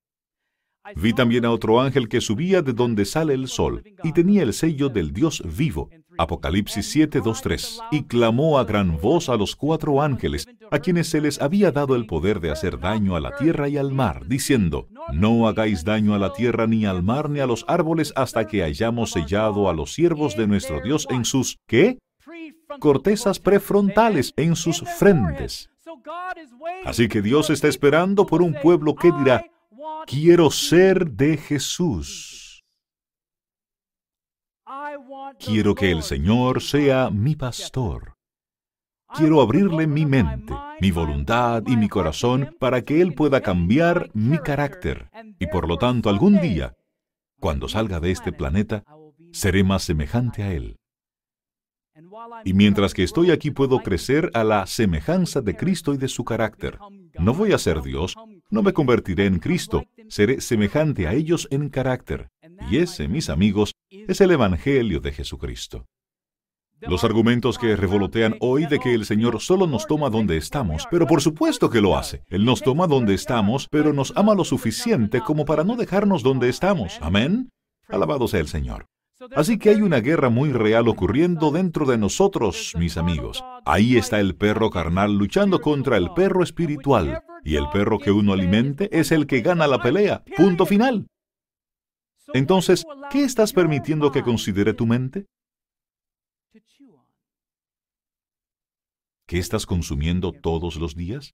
[0.98, 4.52] Vi también a otro ángel que subía de donde sale el sol y tenía el
[4.52, 5.90] sello del Dios vivo.
[6.22, 7.82] Apocalipsis 7, 3.
[7.90, 11.96] Y clamó a gran voz a los cuatro ángeles, a quienes se les había dado
[11.96, 16.14] el poder de hacer daño a la tierra y al mar, diciendo, No hagáis daño
[16.14, 19.74] a la tierra ni al mar ni a los árboles hasta que hayamos sellado a
[19.74, 21.98] los siervos de nuestro Dios en sus, ¿qué?
[22.80, 25.72] Cortezas prefrontales, en sus frentes.
[26.86, 29.44] Así que Dios está esperando por un pueblo que dirá,
[30.06, 32.41] Quiero ser de Jesús.
[35.40, 38.16] Quiero que el Señor sea mi pastor.
[39.16, 44.38] Quiero abrirle mi mente, mi voluntad y mi corazón para que Él pueda cambiar mi
[44.38, 45.10] carácter.
[45.40, 46.76] Y por lo tanto, algún día,
[47.40, 48.84] cuando salga de este planeta,
[49.32, 50.78] seré más semejante a Él.
[52.46, 56.24] Y mientras que estoy aquí puedo crecer a la semejanza de Cristo y de su
[56.24, 56.80] carácter.
[57.20, 58.16] No voy a ser Dios,
[58.50, 62.31] no me convertiré en Cristo, seré semejante a ellos en carácter.
[62.70, 65.86] Y ese, mis amigos, es el Evangelio de Jesucristo.
[66.82, 71.06] Los argumentos que revolotean hoy de que el Señor solo nos toma donde estamos, pero
[71.06, 72.24] por supuesto que lo hace.
[72.28, 76.50] Él nos toma donde estamos, pero nos ama lo suficiente como para no dejarnos donde
[76.50, 76.98] estamos.
[77.02, 77.52] Amén.
[77.88, 78.88] Alabado sea el Señor.
[79.36, 83.44] Así que hay una guerra muy real ocurriendo dentro de nosotros, mis amigos.
[83.66, 88.34] Ahí está el perro carnal luchando contra el perro espiritual, y el perro que uno
[88.34, 90.24] alimente es el que gana la pelea.
[90.36, 91.06] Punto final.
[92.34, 95.26] Entonces, ¿qué estás permitiendo que considere tu mente?
[99.28, 101.32] ¿Qué estás consumiendo todos los días?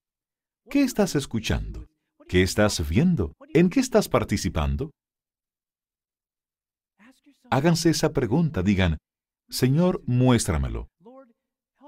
[0.69, 1.87] ¿Qué estás escuchando?
[2.27, 3.33] ¿Qué estás viendo?
[3.53, 4.91] ¿En qué estás participando?
[7.49, 8.97] Háganse esa pregunta, digan,
[9.49, 10.89] Señor, muéstramelo.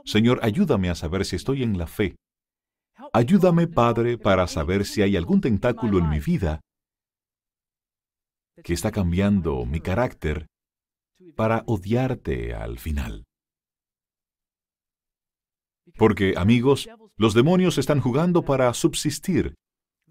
[0.06, 2.16] Señor, ayúdame a saber si estoy en la fe.
[3.12, 6.62] Ayúdame, Padre, para saber si hay algún tentáculo en mi vida
[8.64, 10.48] que está cambiando mi carácter
[11.36, 13.24] para odiarte al final.
[15.98, 16.88] Porque, amigos,
[17.18, 19.56] los demonios están jugando para subsistir.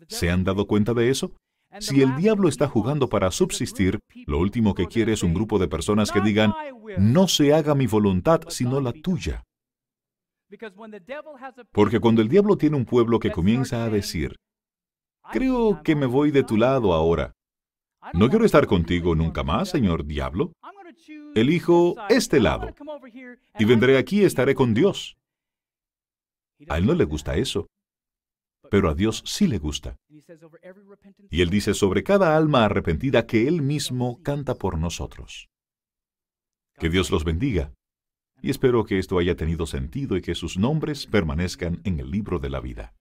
[0.09, 1.32] ¿Se han dado cuenta de eso?
[1.80, 5.68] Si el diablo está jugando para subsistir, lo último que quiere es un grupo de
[5.68, 6.55] personas que digan,
[6.99, 9.44] no se haga mi voluntad sino la tuya.
[11.72, 14.36] Porque cuando el diablo tiene un pueblo que comienza a decir,
[15.30, 17.32] creo que me voy de tu lado ahora,
[18.14, 20.53] no quiero estar contigo nunca más, señor diablo,
[21.34, 22.74] elijo este lado
[23.59, 25.16] y vendré aquí y estaré con Dios.
[26.68, 27.68] A él no le gusta eso
[28.70, 29.96] pero a Dios sí le gusta.
[31.30, 35.49] Y Él dice sobre cada alma arrepentida que Él mismo canta por nosotros.
[36.78, 37.72] Que Dios los bendiga.
[38.40, 42.38] Y espero que esto haya tenido sentido y que sus nombres permanezcan en el libro
[42.38, 42.94] de la vida.